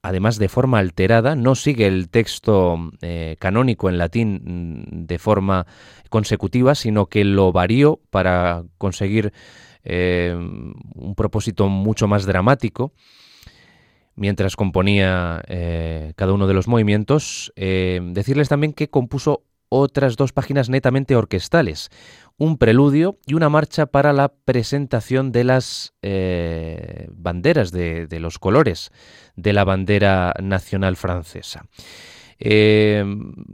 además 0.01 0.37
de 0.37 0.49
forma 0.49 0.79
alterada, 0.79 1.37
no 1.37 1.55
sigue 1.55 1.87
el 1.87 2.09
texto 2.09 2.91
eh, 3.01 3.37
canónico 3.39 3.87
en 3.87 3.97
latín 3.97 4.41
mm, 4.43 5.05
de 5.05 5.19
forma 5.19 5.67
consecutiva, 6.09 6.75
sino 6.75 7.05
que 7.05 7.23
lo 7.23 7.53
varió 7.53 8.01
para 8.09 8.65
conseguir 8.77 9.31
eh, 9.85 10.35
un 10.35 11.15
propósito 11.15 11.69
mucho 11.69 12.07
más 12.07 12.25
dramático, 12.25 12.91
mientras 14.15 14.55
componía 14.55 15.43
eh, 15.47 16.13
cada 16.15 16.33
uno 16.33 16.47
de 16.47 16.53
los 16.53 16.67
movimientos. 16.67 17.53
Eh, 17.55 18.01
decirles 18.03 18.49
también 18.49 18.73
que 18.73 18.89
compuso 18.89 19.43
otras 19.69 20.15
dos 20.15 20.33
páginas 20.33 20.69
netamente 20.69 21.15
orquestales, 21.15 21.89
un 22.37 22.57
preludio 22.57 23.19
y 23.25 23.35
una 23.35 23.49
marcha 23.49 23.85
para 23.85 24.13
la 24.13 24.29
presentación 24.29 25.31
de 25.31 25.43
las 25.43 25.93
banderas, 26.01 27.71
de, 27.71 28.07
los 28.19 28.39
colores 28.39 28.91
de 29.35 29.53
la 29.53 29.63
bandera 29.63 30.33
nacional 30.41 30.95
francesa. 30.95 31.65
Eh, 32.39 33.03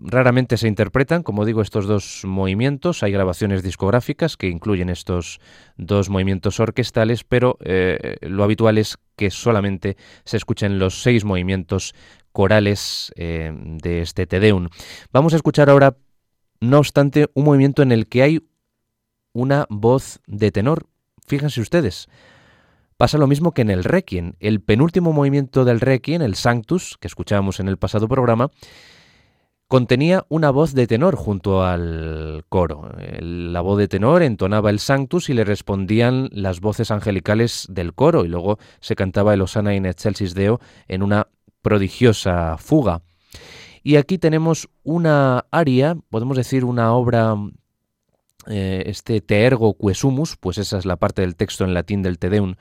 raramente 0.04 0.58
se 0.58 0.68
interpretan, 0.68 1.24
como 1.24 1.46
digo, 1.46 1.62
estos 1.62 1.86
dos 1.86 2.24
movimientos. 2.26 3.04
Hay 3.04 3.12
grabaciones 3.12 3.64
discográficas 3.64 4.38
que 4.38 4.48
incluyen 4.48 4.90
estos 4.90 5.40
dos 5.78 6.10
movimientos 6.10 6.60
orquestales, 6.60 7.24
pero 7.24 7.58
eh, 7.62 8.18
lo 8.22 8.44
habitual 8.44 8.78
es 8.78 8.98
que 9.16 9.30
solamente 9.30 9.98
se 10.26 10.38
escuchen 10.38 10.80
los 10.80 11.02
seis 11.02 11.24
movimientos 11.26 11.94
corales 12.32 13.12
eh, 13.16 13.52
de 13.54 14.02
este 14.02 14.26
Tedeum. 14.26 14.70
Vamos 15.12 15.34
a 15.34 15.36
escuchar 15.36 15.70
ahora, 15.70 15.98
no 16.60 16.80
obstante, 16.80 17.28
un 17.34 17.46
movimiento 17.46 17.82
en 17.84 17.92
el 17.92 18.08
que 18.08 18.24
hay 18.24 18.48
una 19.34 19.66
voz 19.70 20.20
de 20.28 20.52
tenor. 20.52 20.88
Fíjense 21.26 21.62
ustedes. 21.62 22.08
Pasa 23.02 23.18
lo 23.18 23.26
mismo 23.26 23.52
que 23.52 23.64
en 23.64 23.72
el 23.72 23.84
Requiem. 23.84 24.34
El 24.40 24.62
penúltimo 24.62 25.12
movimiento 25.12 25.66
del 25.66 25.80
Requiem, 25.80 26.22
el 26.22 26.36
Sanctus, 26.36 27.00
que 27.00 27.08
escuchábamos 27.08 27.60
en 27.60 27.68
el 27.68 27.78
pasado 27.78 28.08
programa, 28.08 28.52
contenía 29.68 30.24
una 30.30 30.52
voz 30.52 30.76
de 30.76 30.86
tenor 30.86 31.16
junto 31.16 31.64
al 31.64 32.46
coro. 32.48 32.92
La 33.20 33.62
voz 33.62 33.80
de 33.80 33.88
tenor 33.88 34.22
entonaba 34.22 34.70
el 34.70 34.78
Sanctus 34.78 35.32
y 35.32 35.34
le 35.34 35.46
respondían 35.46 36.30
las 36.32 36.60
voces 36.60 36.92
angelicales 36.92 37.66
del 37.72 37.96
coro 37.96 38.24
y 38.24 38.28
luego 38.28 38.60
se 38.82 38.96
cantaba 38.96 39.34
el 39.34 39.42
Osana 39.42 39.74
in 39.74 39.88
excelsis 39.88 40.36
Deo 40.36 40.60
en 40.88 41.02
una 41.02 41.28
prodigiosa 41.64 42.56
fuga. 42.60 43.02
Y 43.82 43.96
aquí 43.96 44.20
tenemos 44.20 44.70
una 44.84 45.48
aria, 45.50 45.98
podemos 46.12 46.38
decir 46.38 46.66
una 46.66 46.94
obra, 46.94 47.36
eh, 48.46 48.84
este 48.86 49.22
Te 49.22 49.44
ergo 49.44 49.76
quesumus, 49.76 50.38
pues 50.38 50.60
esa 50.60 50.78
es 50.78 50.86
la 50.86 50.98
parte 50.98 51.24
del 51.24 51.36
texto 51.36 51.64
en 51.64 51.74
latín 51.74 52.04
del 52.04 52.20
Te 52.20 52.30
Deum, 52.30 52.56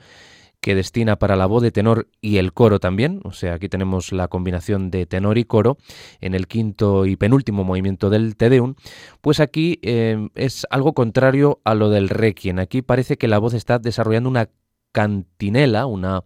que 0.61 0.75
destina 0.75 1.17
para 1.17 1.35
la 1.35 1.47
voz 1.47 1.63
de 1.63 1.71
tenor 1.71 2.07
y 2.21 2.37
el 2.37 2.53
coro 2.53 2.79
también, 2.79 3.19
o 3.23 3.31
sea, 3.31 3.55
aquí 3.55 3.67
tenemos 3.67 4.11
la 4.11 4.27
combinación 4.27 4.91
de 4.91 5.07
tenor 5.07 5.39
y 5.39 5.43
coro 5.43 5.77
en 6.21 6.35
el 6.35 6.47
quinto 6.47 7.07
y 7.07 7.15
penúltimo 7.15 7.63
movimiento 7.63 8.09
del 8.11 8.35
Te 8.37 8.49
Deum, 8.49 8.75
pues 9.21 9.39
aquí 9.39 9.79
eh, 9.81 10.29
es 10.35 10.67
algo 10.69 10.93
contrario 10.93 11.59
a 11.65 11.73
lo 11.73 11.89
del 11.89 12.09
Requiem. 12.09 12.59
Aquí 12.59 12.83
parece 12.83 13.17
que 13.17 13.27
la 13.27 13.39
voz 13.39 13.55
está 13.55 13.79
desarrollando 13.79 14.29
una 14.29 14.49
cantinela, 14.91 15.87
una, 15.87 16.23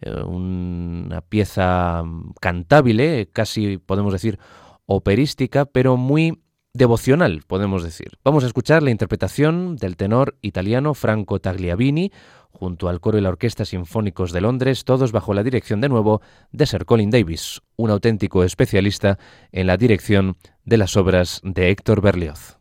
eh, 0.00 0.22
una 0.22 1.20
pieza 1.20 2.02
cantable, 2.40 3.28
casi 3.30 3.76
podemos 3.76 4.12
decir 4.12 4.38
operística, 4.86 5.66
pero 5.66 5.98
muy 5.98 6.40
devocional, 6.72 7.42
podemos 7.46 7.82
decir. 7.82 8.18
Vamos 8.22 8.44
a 8.44 8.46
escuchar 8.46 8.82
la 8.82 8.90
interpretación 8.90 9.76
del 9.76 9.96
tenor 9.96 10.36
italiano 10.42 10.94
Franco 10.94 11.40
Tagliavini, 11.40 12.12
junto 12.56 12.88
al 12.88 13.00
coro 13.00 13.18
y 13.18 13.20
la 13.20 13.28
Orquesta 13.28 13.66
Sinfónicos 13.66 14.32
de 14.32 14.40
Londres, 14.40 14.84
todos 14.84 15.12
bajo 15.12 15.34
la 15.34 15.42
dirección 15.42 15.82
de 15.82 15.90
nuevo 15.90 16.22
de 16.52 16.64
Sir 16.64 16.86
Colin 16.86 17.10
Davis, 17.10 17.60
un 17.76 17.90
auténtico 17.90 18.44
especialista 18.44 19.18
en 19.52 19.66
la 19.66 19.76
dirección 19.76 20.38
de 20.64 20.78
las 20.78 20.96
obras 20.96 21.40
de 21.44 21.70
Héctor 21.70 22.00
Berlioz. 22.00 22.55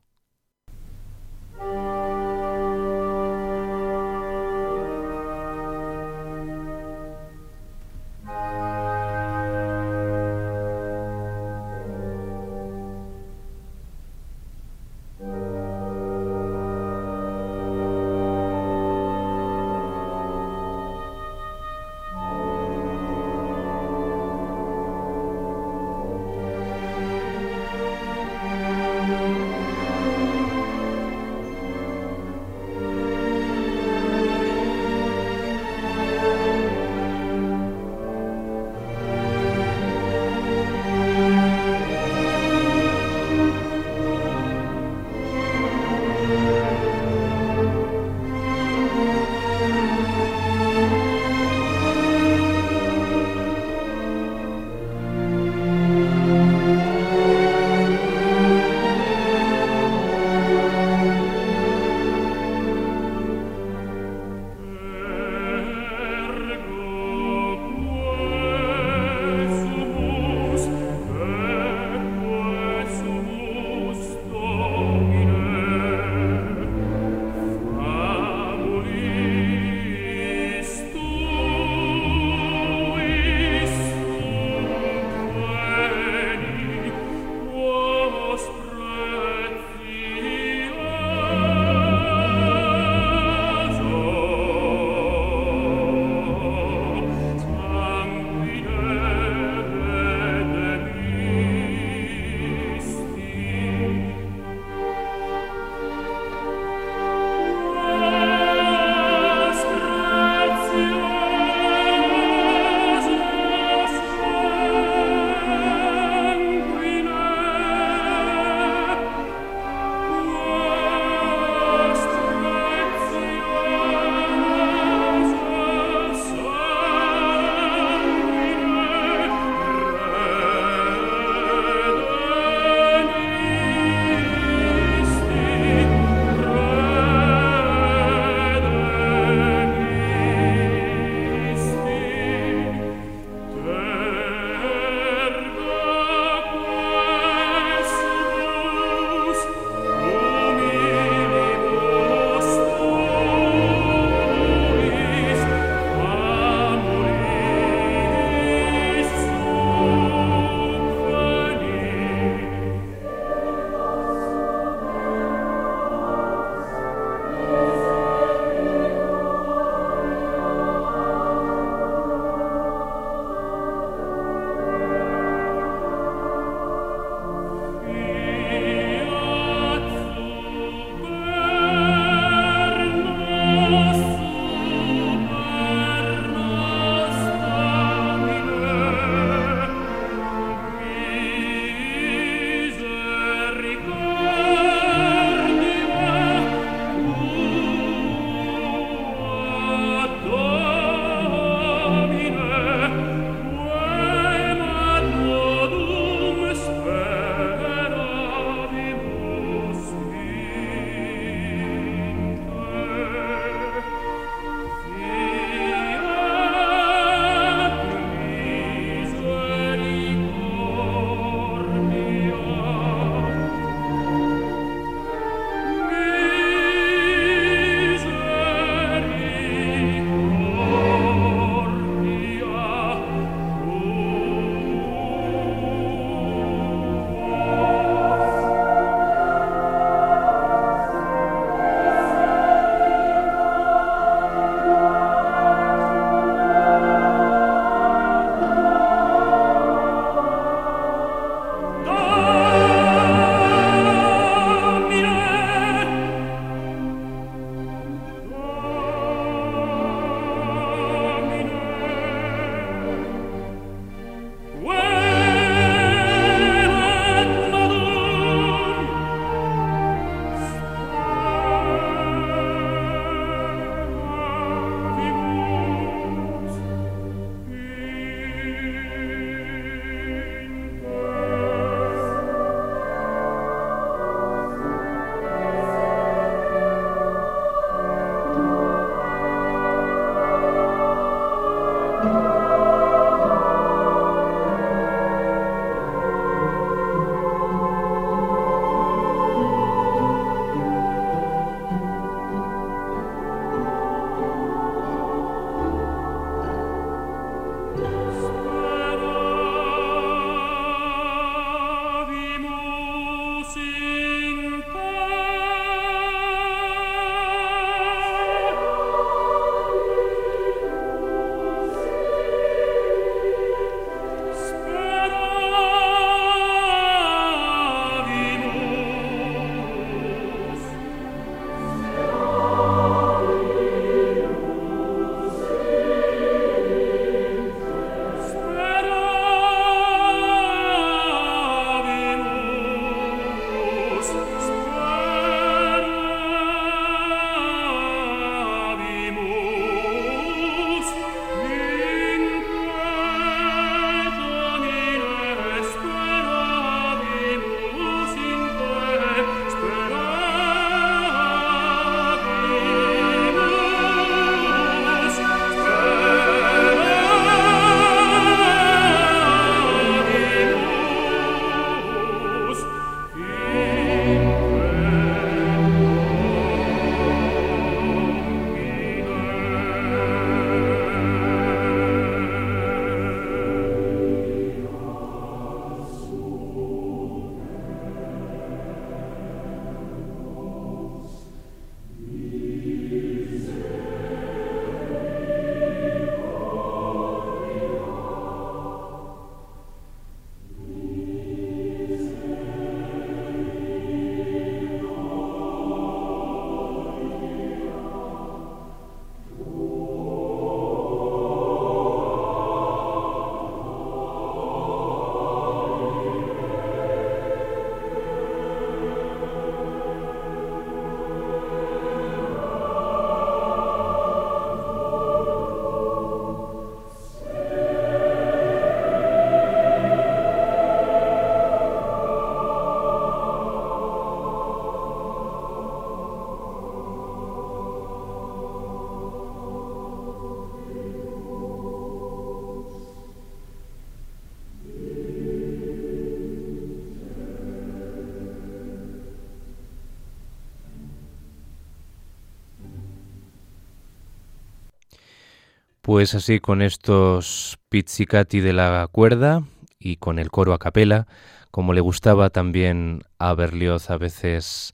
Pues 455.85 456.15
así 456.15 456.39
con 456.39 456.63
estos 456.63 457.59
pizzicati 457.69 458.39
de 458.39 458.53
la 458.53 458.87
cuerda 458.91 459.43
y 459.77 459.97
con 459.97 460.17
el 460.17 460.31
coro 460.31 460.55
a 460.55 460.57
capela, 460.57 461.05
como 461.51 461.73
le 461.73 461.81
gustaba 461.81 462.31
también 462.31 463.03
a 463.19 463.35
Berlioz 463.35 463.91
a 463.91 463.97
veces 463.99 464.73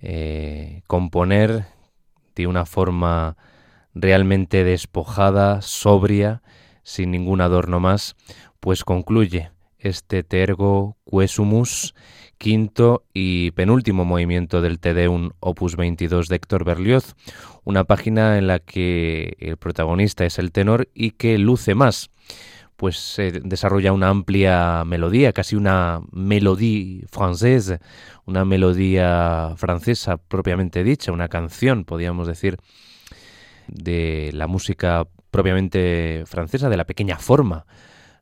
eh, 0.00 0.80
componer 0.86 1.66
de 2.34 2.46
una 2.46 2.64
forma 2.64 3.36
realmente 3.92 4.64
despojada, 4.64 5.60
sobria, 5.60 6.40
sin 6.84 7.10
ningún 7.10 7.42
adorno 7.42 7.78
más, 7.78 8.16
pues 8.60 8.82
concluye 8.82 9.50
este 9.78 10.22
Tergo 10.22 10.96
Quesumus, 11.04 11.94
quinto 12.40 13.04
y 13.12 13.50
penúltimo 13.50 14.06
movimiento 14.06 14.62
del 14.62 14.80
Te 14.80 14.94
Deum 14.94 15.32
Opus 15.40 15.76
22 15.76 16.28
de 16.28 16.36
Héctor 16.36 16.64
Berlioz, 16.64 17.14
una 17.64 17.84
página 17.84 18.38
en 18.38 18.46
la 18.46 18.60
que 18.60 19.36
el 19.40 19.58
protagonista 19.58 20.24
es 20.24 20.38
el 20.38 20.50
tenor 20.50 20.88
y 20.94 21.10
que 21.10 21.36
luce 21.36 21.74
más, 21.74 22.10
pues 22.76 22.96
se 22.96 23.30
desarrolla 23.30 23.92
una 23.92 24.08
amplia 24.08 24.84
melodía, 24.86 25.34
casi 25.34 25.54
una 25.54 26.00
melodía 26.12 27.04
francesa, 27.10 27.78
una 28.24 28.46
melodía 28.46 29.52
francesa 29.58 30.16
propiamente 30.16 30.82
dicha, 30.82 31.12
una 31.12 31.28
canción, 31.28 31.84
podríamos 31.84 32.26
decir, 32.26 32.56
de 33.66 34.30
la 34.32 34.46
música 34.46 35.06
propiamente 35.30 36.24
francesa, 36.24 36.70
de 36.70 36.78
la 36.78 36.86
pequeña 36.86 37.18
forma, 37.18 37.66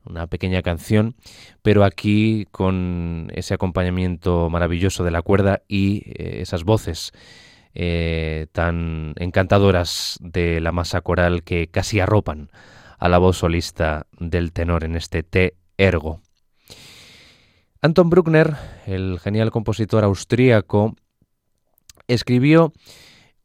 una 0.09 0.27
pequeña 0.27 0.63
canción, 0.63 1.15
pero 1.63 1.85
aquí 1.85 2.47
con 2.51 3.31
ese 3.35 3.55
acompañamiento 3.55 4.51
maravilloso 4.51 5.05
de 5.05 5.11
la 5.11 5.23
cuerda 5.23 5.63
y 5.69 6.03
eh, 6.07 6.41
esas 6.41 6.65
voces 6.65 7.13
eh, 7.75 8.47
tan 8.53 9.15
encantadoras 9.19 10.19
de 10.21 10.61
la 10.61 10.73
masa 10.73 11.01
coral 11.01 11.43
que 11.45 11.69
casi 11.69 12.01
arropan 12.01 12.51
a 12.99 13.09
la 13.09 13.19
voz 13.19 13.39
solista 13.39 14.07
del 14.19 14.53
tenor 14.53 14.85
en 14.85 14.97
este 14.97 15.23
Te 15.23 15.55
Ergo. 15.77 16.21
Anton 17.81 18.11
Bruckner, 18.11 18.57
el 18.87 19.21
genial 19.21 19.53
compositor 19.53 20.03
austríaco, 20.03 20.97
escribió 22.09 22.73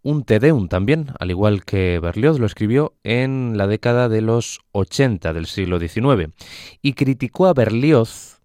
un 0.04 0.26
Te 0.26 0.40
Deum 0.40 0.68
también, 0.68 1.08
al 1.18 1.32
igual 1.32 1.64
que 1.64 2.00
Berlioz 2.00 2.38
lo 2.38 2.46
escribió 2.46 2.94
en 3.04 3.58
la 3.58 3.68
década 3.68 4.10
de 4.10 4.22
los 4.22 4.60
80 4.74 5.34
del 5.34 5.46
siglo 5.46 5.80
XIX, 5.80 6.34
y 6.82 6.94
criticó 6.94 7.48
a 7.48 7.54
Berlioz, 7.54 8.42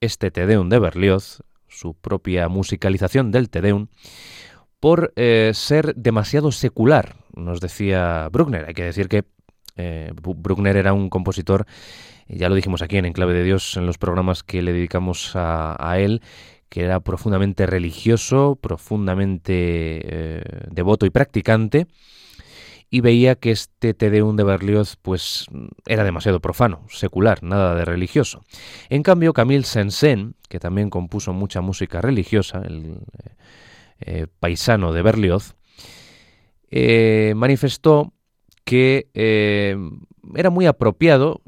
este 0.00 0.30
Te 0.30 0.46
Deum 0.46 0.68
de 0.68 0.78
Berlioz, 0.78 1.42
su 1.66 1.94
propia 1.94 2.48
musicalización 2.48 3.32
del 3.32 3.50
Te 3.50 3.60
Deum, 3.60 3.88
por 4.78 5.12
eh, 5.16 5.50
ser 5.52 5.94
demasiado 5.96 6.52
secular, 6.52 7.16
nos 7.34 7.60
decía 7.60 8.28
Bruckner. 8.32 8.64
Hay 8.66 8.74
que 8.74 8.84
decir 8.84 9.08
que 9.08 9.24
eh, 9.76 10.12
Bruckner 10.14 10.76
era 10.76 10.92
un 10.92 11.10
compositor, 11.10 11.66
ya 12.28 12.48
lo 12.48 12.54
dijimos 12.54 12.82
aquí 12.82 12.96
en 12.96 13.04
Enclave 13.04 13.34
de 13.34 13.44
Dios, 13.44 13.76
en 13.76 13.84
los 13.84 13.98
programas 13.98 14.42
que 14.42 14.62
le 14.62 14.72
dedicamos 14.72 15.32
a 15.34 15.98
él, 15.98 16.22
que 16.70 16.84
era 16.84 17.00
profundamente 17.00 17.66
religioso, 17.66 18.56
profundamente 18.58 20.00
eh, 20.04 20.42
devoto 20.70 21.04
y 21.04 21.10
practicante, 21.10 21.88
y 22.88 23.00
veía 23.00 23.34
que 23.34 23.50
este 23.50 23.92
Te 23.92 24.08
Deum 24.08 24.36
de 24.36 24.44
Berlioz 24.44 24.96
pues 25.02 25.46
era 25.86 26.04
demasiado 26.04 26.40
profano, 26.40 26.86
secular, 26.88 27.42
nada 27.42 27.74
de 27.74 27.84
religioso. 27.84 28.44
En 28.88 29.02
cambio, 29.02 29.32
Camille 29.32 29.64
Saint-Saëns, 29.64 30.34
que 30.48 30.60
también 30.60 30.90
compuso 30.90 31.32
mucha 31.32 31.60
música 31.60 32.00
religiosa, 32.00 32.62
el 32.64 32.84
eh, 32.84 33.34
eh, 34.00 34.26
paisano 34.38 34.92
de 34.92 35.02
Berlioz, 35.02 35.56
manifestó 37.34 38.12
que 38.64 39.08
era 40.34 40.50
muy 40.50 40.66
apropiado, 40.66 41.40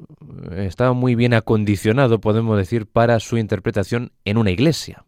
estaba 0.56 0.94
muy 0.94 1.14
bien 1.14 1.32
acondicionado, 1.34 2.20
podemos 2.20 2.58
decir, 2.58 2.86
para 2.86 3.20
su 3.20 3.38
interpretación 3.38 4.10
en 4.24 4.36
una 4.36 4.50
iglesia. 4.50 5.04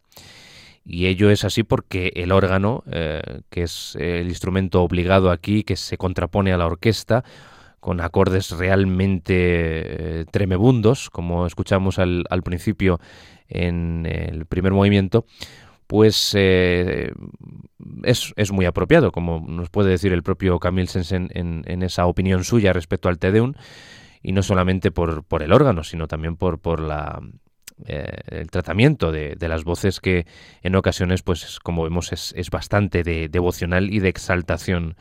Y 0.85 1.07
ello 1.07 1.31
es 1.31 1.45
así 1.45 1.63
porque 1.63 2.13
el 2.15 2.31
órgano, 2.31 2.85
eh, 2.91 3.41
que 3.49 3.63
es 3.63 3.97
el 3.99 4.29
instrumento 4.29 4.83
obligado 4.83 5.31
aquí, 5.31 5.65
que 5.65 5.77
se 5.77 5.97
contrapone 5.97 6.53
a 6.53 6.59
la 6.59 6.67
orquesta, 6.67 7.25
con 7.81 8.01
acordes 8.01 8.51
realmente 8.51 9.35
eh, 9.37 10.25
tremebundos, 10.31 11.11
como 11.11 11.47
escuchamos 11.47 11.99
al, 11.99 12.25
principio 12.43 13.01
en 13.49 14.07
el 14.07 14.47
primer 14.47 14.73
movimiento, 14.73 15.27
pues 15.87 16.33
eh, 16.35 17.13
es, 18.03 18.53
muy 18.53 18.65
apropiado, 18.65 19.13
como 19.13 19.45
nos 19.47 19.69
puede 19.71 19.91
decir 19.91 20.13
el 20.13 20.23
propio 20.23 20.59
Camille 20.59 20.89
Sensen 20.89 21.29
en, 21.35 21.83
esa 21.83 22.07
opinión 22.07 22.45
suya 22.45 22.73
respecto 22.73 23.09
al 23.09 23.19
Tedeum, 23.19 23.53
y 24.23 24.33
no 24.33 24.43
solamente 24.43 24.91
por, 24.91 25.25
por 25.25 25.43
el 25.43 25.53
órgano, 25.53 25.85
sino 25.85 26.09
también 26.09 26.37
por, 26.37 26.59
por 26.59 26.81
la 26.81 27.21
eh, 27.87 28.07
el 28.29 28.51
tratamiento 28.51 29.11
de, 29.11 29.37
las 29.41 29.65
voces 29.65 30.01
que 30.01 30.27
en 30.63 30.77
ocasiones, 30.77 31.23
pues 31.23 31.59
como 31.61 31.83
vemos, 31.83 32.13
es, 32.13 32.51
bastante 32.51 33.03
de, 33.03 33.29
devocional 33.29 33.93
y 33.93 33.99
de 33.99 34.09
exaltación 34.09 34.97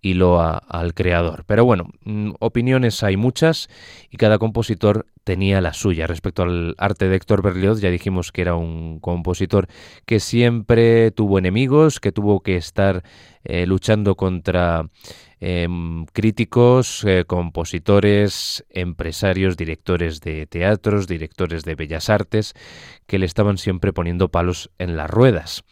y 0.00 0.14
lo 0.14 0.40
al 0.40 0.94
creador. 0.94 1.44
Pero 1.46 1.64
bueno, 1.64 1.88
mm, 2.04 2.32
opiniones 2.40 3.02
hay 3.02 3.16
muchas 3.16 3.68
y 4.10 4.16
cada 4.16 4.38
compositor 4.38 5.06
tenía 5.24 5.60
la 5.60 5.72
suya. 5.72 6.06
Respecto 6.06 6.42
al 6.42 6.74
arte 6.78 7.08
de 7.08 7.16
Héctor 7.16 7.42
Berlioz, 7.42 7.80
ya 7.80 7.90
dijimos 7.90 8.32
que 8.32 8.42
era 8.42 8.54
un 8.54 9.00
compositor 9.00 9.68
que 10.06 10.20
siempre 10.20 11.10
tuvo 11.10 11.38
enemigos, 11.38 12.00
que 12.00 12.12
tuvo 12.12 12.40
que 12.40 12.56
estar 12.56 13.02
eh, 13.44 13.66
luchando 13.66 14.14
contra 14.14 14.88
Em, 15.40 16.04
críticos, 16.06 17.04
eh, 17.04 17.24
compositores, 17.24 18.64
empresarios, 18.70 19.56
directores 19.56 20.20
de 20.20 20.46
teatros, 20.46 21.06
directores 21.06 21.64
de 21.64 21.76
bellas 21.76 22.10
artes, 22.10 22.54
que 23.06 23.20
le 23.20 23.26
estaban 23.26 23.56
siempre 23.56 23.92
poniendo 23.92 24.30
palos 24.30 24.70
en 24.78 24.96
las 24.96 25.08
ruedas. 25.08 25.62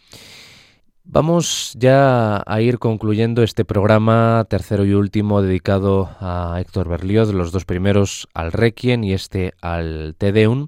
Vamos 1.08 1.72
ya 1.78 2.42
a 2.44 2.60
ir 2.60 2.80
concluyendo 2.80 3.44
este 3.44 3.64
programa 3.64 4.44
tercero 4.50 4.84
y 4.84 4.92
último 4.92 5.40
dedicado 5.40 6.10
a 6.18 6.56
Héctor 6.60 6.88
Berlioz, 6.88 7.32
los 7.32 7.52
dos 7.52 7.64
primeros 7.64 8.26
al 8.34 8.50
Requiem 8.50 9.04
y 9.04 9.12
este 9.12 9.54
al 9.62 10.16
Te 10.18 10.32
Deum, 10.32 10.66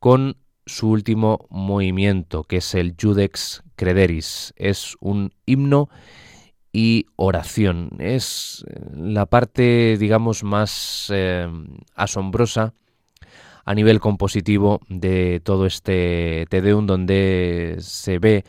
con 0.00 0.36
su 0.66 0.90
último 0.90 1.46
movimiento, 1.48 2.42
que 2.42 2.56
es 2.56 2.74
el 2.74 2.96
Judex 3.00 3.62
Crederis. 3.76 4.52
Es 4.56 4.96
un 4.98 5.32
himno 5.46 5.88
y 6.72 7.06
oración. 7.14 7.90
Es 8.00 8.64
eh, 8.68 8.80
la 8.96 9.26
parte, 9.26 9.96
digamos, 9.96 10.42
más 10.42 11.06
eh, 11.14 11.46
asombrosa 11.94 12.74
a 13.64 13.74
nivel 13.74 14.00
compositivo 14.00 14.80
de 14.88 15.40
todo 15.44 15.66
este 15.66 16.46
Tedeum, 16.50 16.86
donde 16.86 17.76
se 17.78 18.18
ve 18.18 18.44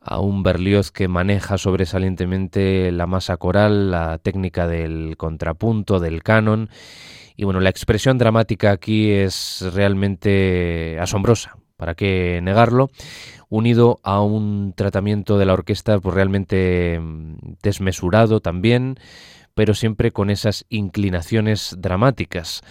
a 0.00 0.20
un 0.20 0.42
Berlioz 0.42 0.90
que 0.90 1.08
maneja 1.08 1.58
sobresalientemente 1.58 2.90
la 2.92 3.06
masa 3.06 3.36
coral, 3.36 3.90
la 3.90 4.18
técnica 4.18 4.66
del 4.66 5.16
contrapunto, 5.16 6.00
del 6.00 6.22
canon. 6.22 6.70
Y 7.36 7.44
bueno, 7.44 7.60
la 7.60 7.70
expresión 7.70 8.18
dramática 8.18 8.70
aquí 8.70 9.10
es 9.10 9.64
realmente 9.74 10.98
asombrosa, 11.00 11.56
¿para 11.76 11.94
qué 11.94 12.40
negarlo? 12.42 12.90
unido 13.50 14.00
a 14.04 14.22
un 14.22 14.72
tratamiento 14.74 15.36
de 15.36 15.44
la 15.44 15.52
orquesta 15.52 15.98
pues, 15.98 16.14
realmente 16.14 16.98
mm, 16.98 17.56
desmesurado 17.62 18.40
también, 18.40 18.96
pero 19.54 19.74
siempre 19.74 20.12
con 20.12 20.30
esas 20.30 20.64
inclinaciones 20.70 21.74
dramáticas 21.78 22.62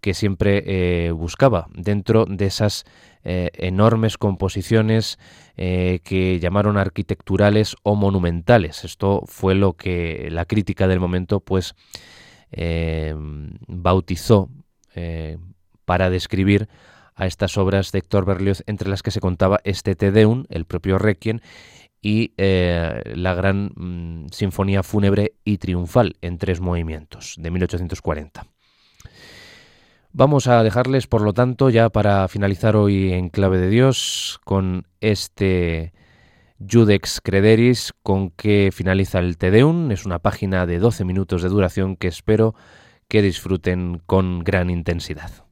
que 0.00 0.14
siempre 0.14 0.64
eh, 0.66 1.12
buscaba 1.12 1.68
dentro 1.74 2.24
de 2.24 2.46
esas 2.46 2.84
eh, 3.24 3.50
enormes 3.54 4.18
composiciones 4.18 5.18
eh, 5.56 6.00
que 6.04 6.40
llamaron 6.40 6.76
arquitecturales 6.76 7.76
o 7.82 7.94
monumentales. 7.94 8.84
Esto 8.84 9.22
fue 9.26 9.54
lo 9.54 9.74
que 9.74 10.28
la 10.30 10.44
crítica 10.44 10.88
del 10.88 11.00
momento 11.00 11.40
pues 11.40 11.74
bautizó 13.66 14.50
para 15.86 16.10
describir 16.10 16.68
a 17.14 17.26
estas 17.26 17.56
obras 17.56 17.92
de 17.92 18.00
Héctor 18.00 18.24
Berlioz, 18.24 18.62
entre 18.66 18.88
las 18.88 19.02
que 19.02 19.10
se 19.10 19.20
contaba 19.20 19.60
este 19.64 19.94
Te 19.94 20.10
Deum, 20.10 20.44
el 20.48 20.64
propio 20.64 20.98
Requiem, 20.98 21.40
y 22.00 22.32
eh, 22.36 23.02
la 23.14 23.34
gran 23.34 23.70
mm, 23.74 24.26
Sinfonía 24.32 24.82
Fúnebre 24.82 25.34
y 25.44 25.58
Triunfal 25.58 26.16
en 26.20 26.38
tres 26.38 26.60
movimientos, 26.60 27.36
de 27.38 27.50
1840. 27.50 28.51
Vamos 30.14 30.46
a 30.46 30.62
dejarles, 30.62 31.06
por 31.06 31.22
lo 31.22 31.32
tanto, 31.32 31.70
ya 31.70 31.88
para 31.88 32.28
finalizar 32.28 32.76
hoy 32.76 33.14
en 33.14 33.30
Clave 33.30 33.56
de 33.56 33.70
Dios, 33.70 34.40
con 34.44 34.86
este 35.00 35.94
Judex 36.60 37.22
Crederis, 37.22 37.94
con 38.02 38.28
que 38.28 38.68
finaliza 38.74 39.20
el 39.20 39.38
Te 39.38 39.50
Deum. 39.50 39.90
Es 39.90 40.04
una 40.04 40.18
página 40.18 40.66
de 40.66 40.78
12 40.80 41.06
minutos 41.06 41.42
de 41.42 41.48
duración 41.48 41.96
que 41.96 42.08
espero 42.08 42.54
que 43.08 43.22
disfruten 43.22 44.02
con 44.04 44.40
gran 44.40 44.68
intensidad. 44.68 45.46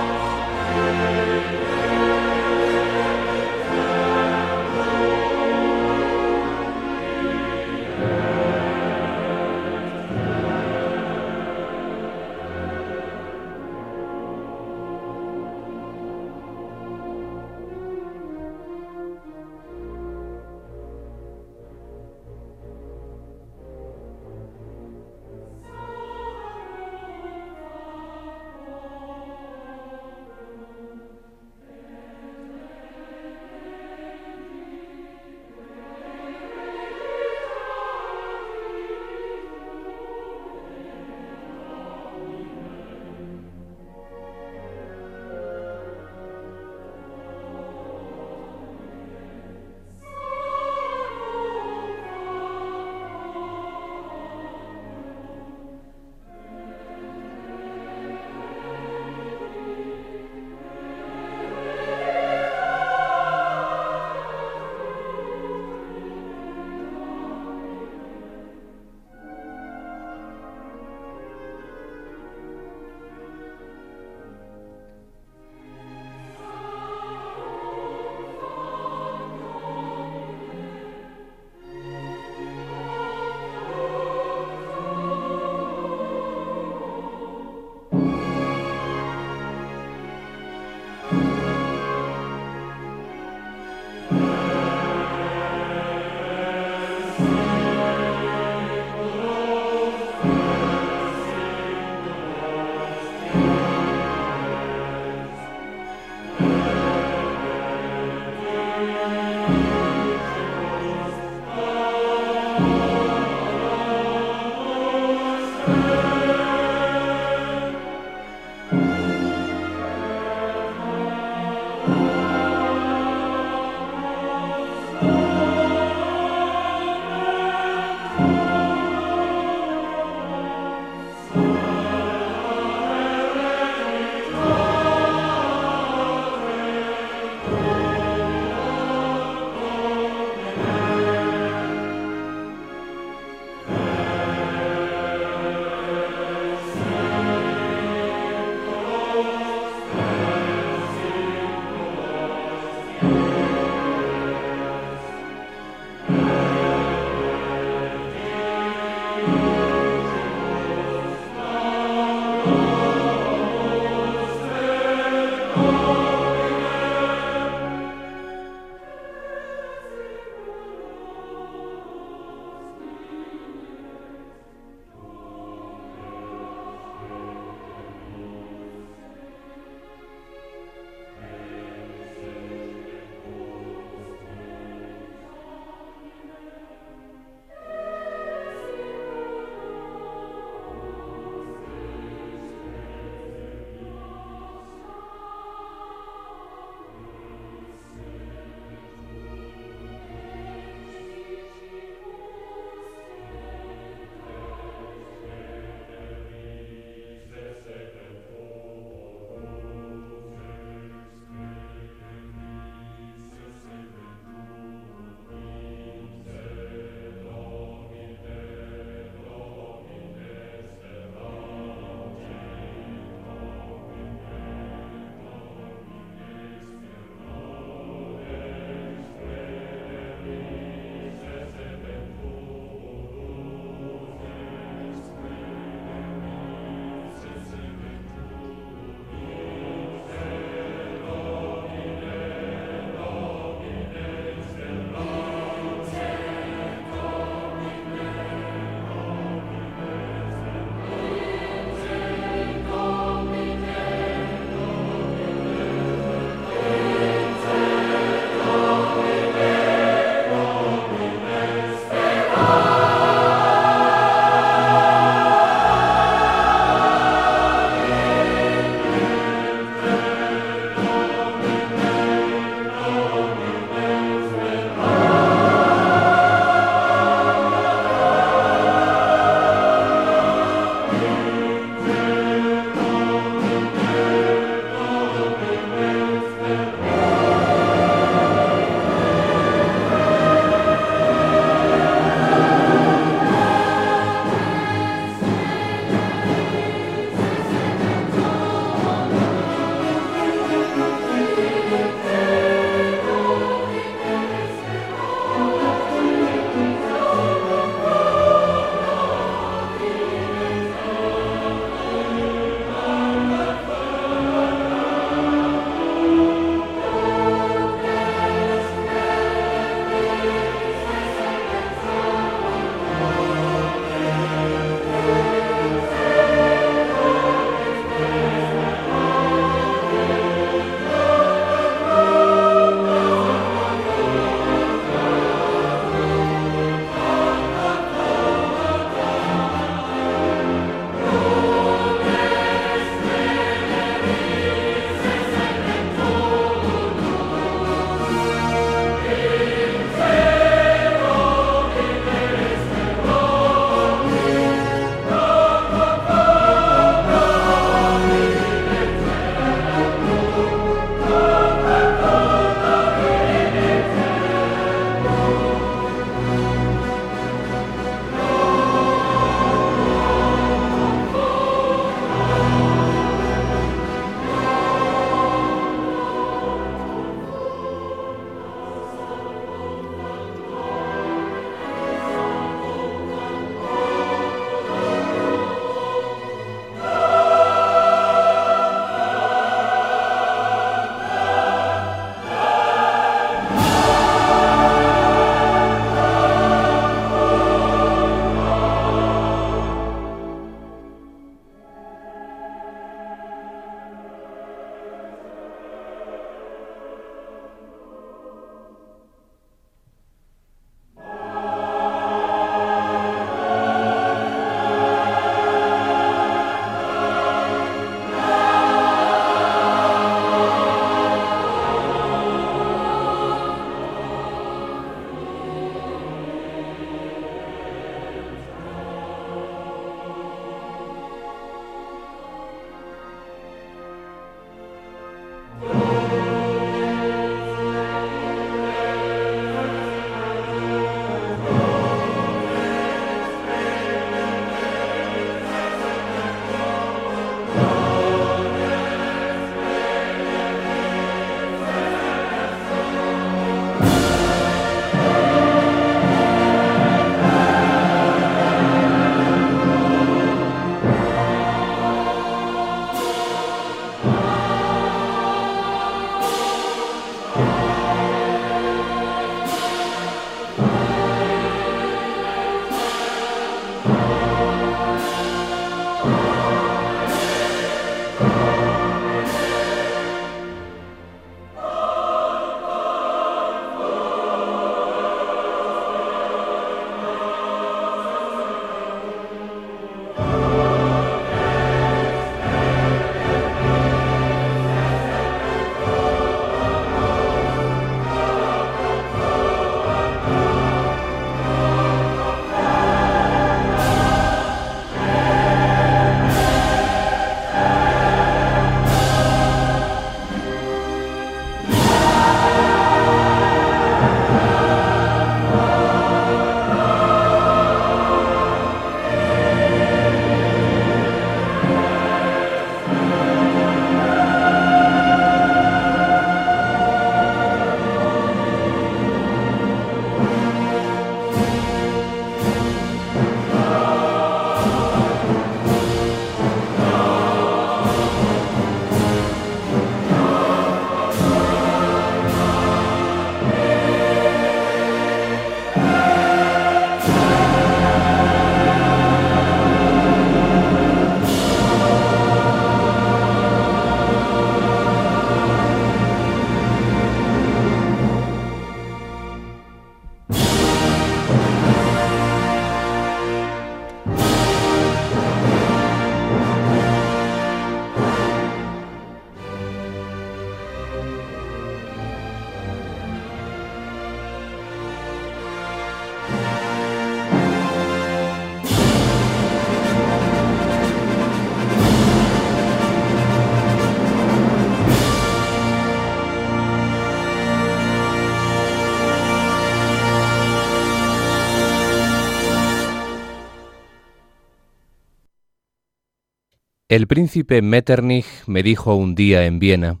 El 596.88 597.06
príncipe 597.06 597.60
Metternich 597.60 598.24
me 598.46 598.62
dijo 598.62 598.94
un 598.94 599.14
día 599.14 599.44
en 599.44 599.58
Viena, 599.58 600.00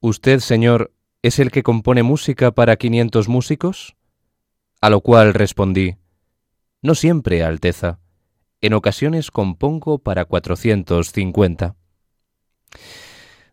¿Usted, 0.00 0.38
señor, 0.40 0.94
es 1.20 1.38
el 1.38 1.50
que 1.50 1.62
compone 1.62 2.02
música 2.02 2.52
para 2.52 2.76
quinientos 2.76 3.28
músicos? 3.28 3.94
A 4.80 4.88
lo 4.88 5.02
cual 5.02 5.34
respondí, 5.34 5.96
No 6.80 6.94
siempre, 6.94 7.44
Alteza. 7.44 7.98
En 8.62 8.72
ocasiones 8.72 9.30
compongo 9.30 9.98
para 9.98 10.24
cuatrocientos 10.24 11.12
cincuenta. 11.12 11.76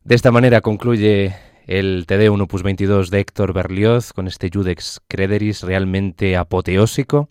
De 0.05 0.15
esta 0.15 0.31
manera 0.31 0.61
concluye 0.61 1.35
el 1.67 2.05
TD 2.07 2.29
1 2.29 2.45
Opus 2.45 2.63
22 2.63 3.09
de 3.09 3.19
Héctor 3.19 3.51
Berlioz 3.51 4.13
con 4.13 4.29
este 4.29 4.49
Judex 4.53 5.01
Crederis 5.09 5.63
realmente 5.63 6.37
apoteósico. 6.37 7.29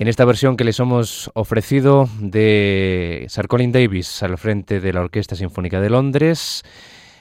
En 0.00 0.06
esta 0.06 0.24
versión 0.24 0.56
que 0.56 0.62
les 0.62 0.78
hemos 0.78 1.28
ofrecido 1.34 2.08
de 2.20 3.26
Sir 3.28 3.48
Colin 3.48 3.72
Davis 3.72 4.22
al 4.22 4.38
frente 4.38 4.78
de 4.78 4.92
la 4.92 5.00
Orquesta 5.00 5.34
Sinfónica 5.34 5.80
de 5.80 5.90
Londres, 5.90 6.62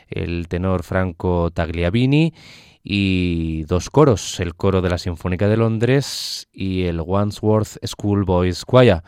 el 0.08 0.48
tenor 0.48 0.84
Franco 0.84 1.50
Tagliabini 1.50 2.36
y 2.84 3.64
dos 3.64 3.90
coros, 3.90 4.40
el 4.40 4.54
coro 4.54 4.84
de 4.84 4.92
la 4.92 5.00
Sinfónica 5.00 5.48
de 5.48 5.58
Londres 5.58 6.50
y 6.54 6.84
el 6.84 7.02
Wandsworth 7.02 7.84
Schoolboys 7.84 8.64
Choir, 8.64 9.02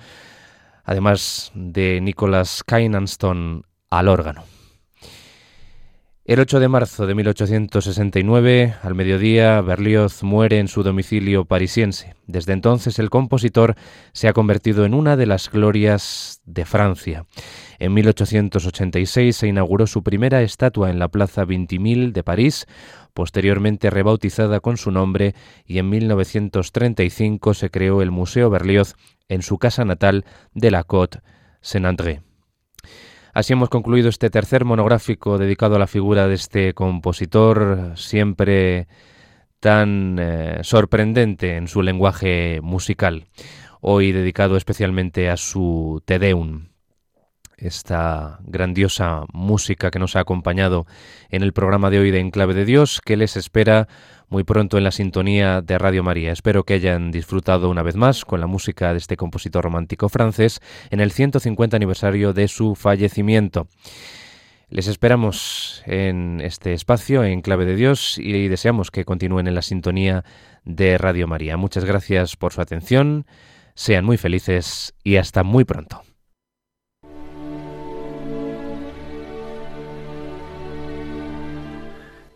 además 0.84 1.52
de 1.54 2.02
Nicholas 2.02 2.64
Kynanston 2.66 3.68
al 3.92 4.08
órgano. 4.08 4.46
El 6.30 6.40
8 6.40 6.60
de 6.60 6.68
marzo 6.68 7.08
de 7.08 7.16
1869, 7.16 8.76
al 8.84 8.94
mediodía, 8.94 9.62
Berlioz 9.62 10.22
muere 10.22 10.60
en 10.60 10.68
su 10.68 10.84
domicilio 10.84 11.46
parisiense. 11.46 12.14
Desde 12.28 12.54
entonces 12.54 13.00
el 13.00 13.10
compositor 13.10 13.74
se 14.14 14.28
ha 14.28 14.34
convertido 14.34 14.86
en 14.86 14.94
una 14.94 15.18
de 15.18 15.26
las 15.26 15.50
glorias 15.50 16.40
de 16.46 16.66
Francia. 16.66 17.26
En 17.80 17.96
1886 17.96 19.36
se 19.36 19.48
inauguró 19.48 19.88
su 19.88 20.04
primera 20.04 20.44
estatua 20.44 20.92
en 20.92 21.00
la 21.00 21.08
Plaza 21.08 21.46
Vintimille 21.46 22.12
de 22.12 22.24
París, 22.24 22.68
posteriormente 23.16 23.90
rebautizada 23.90 24.60
con 24.60 24.78
su 24.78 24.92
nombre, 24.92 25.34
y 25.66 25.80
en 25.80 25.90
1935 25.90 27.56
se 27.56 27.72
creó 27.72 28.04
el 28.04 28.12
Museo 28.12 28.52
Berlioz 28.52 28.94
en 29.30 29.42
su 29.42 29.58
casa 29.58 29.84
natal 29.84 30.26
de 30.54 30.70
la 30.70 30.84
Côte 30.84 31.22
Saint-André. 31.62 32.29
Así 33.34 33.54
hemos 33.54 33.70
concluido 33.70 34.10
este 34.10 34.30
tercer 34.30 34.66
monográfico 34.66 35.38
dedicado 35.38 35.76
a 35.76 35.80
la 35.80 35.88
figura 35.88 36.28
de 36.28 36.36
este 36.36 36.74
compositor, 36.74 37.94
siempre 37.96 38.88
tan 39.60 40.18
eh, 40.20 40.60
sorprendente 40.64 41.56
en 41.56 41.68
su 41.68 41.82
lenguaje 41.84 42.60
musical, 42.64 43.28
hoy 43.82 44.12
dedicado 44.12 44.58
especialmente 44.58 45.30
a 45.30 45.38
su 45.38 46.02
Te 46.06 46.18
Deum, 46.18 46.70
esta 47.58 48.40
grandiosa 48.44 49.26
música 49.32 49.92
que 49.92 50.00
nos 50.00 50.16
ha 50.16 50.22
acompañado 50.22 50.88
en 51.30 51.44
el 51.44 51.54
programa 51.54 51.90
de 51.90 52.00
hoy 52.00 52.12
de 52.12 52.20
Enclave 52.20 52.54
de 52.54 52.66
Dios, 52.66 53.00
que 53.04 53.18
les 53.18 53.38
espera 53.38 53.88
muy 54.30 54.44
pronto 54.44 54.78
en 54.78 54.84
la 54.84 54.92
sintonía 54.92 55.62
de 55.62 55.78
Radio 55.78 56.04
María. 56.04 56.32
Espero 56.32 56.64
que 56.64 56.76
hayan 56.76 57.12
disfrutado 57.12 57.70
una 57.70 57.84
vez 57.84 57.96
más 57.96 58.26
con 58.26 58.40
la 58.40 58.48
música 58.48 58.92
de 58.92 59.00
este 59.00 59.18
compositor 59.18 59.64
romántico 59.64 60.08
francés 60.08 60.62
en 60.92 61.00
el 61.00 61.12
150 61.12 61.76
aniversario 61.76 62.34
de 62.34 62.48
su 62.48 62.76
fallecimiento. 62.76 63.68
Les 64.70 64.88
esperamos 64.88 65.82
en 65.88 66.42
este 66.42 66.74
espacio, 66.74 67.24
en 67.24 67.42
Clave 67.42 67.66
de 67.66 67.76
Dios, 67.76 68.20
y 68.20 68.48
deseamos 68.48 68.92
que 68.92 69.04
continúen 69.04 69.48
en 69.48 69.56
la 69.56 69.64
sintonía 69.64 70.24
de 70.64 71.00
Radio 71.00 71.28
María. 71.28 71.58
Muchas 71.58 71.86
gracias 71.86 72.36
por 72.36 72.54
su 72.54 72.62
atención, 72.62 73.26
sean 73.74 74.06
muy 74.06 74.18
felices 74.18 74.94
y 75.04 75.16
hasta 75.16 75.42
muy 75.44 75.66
pronto. 75.66 76.04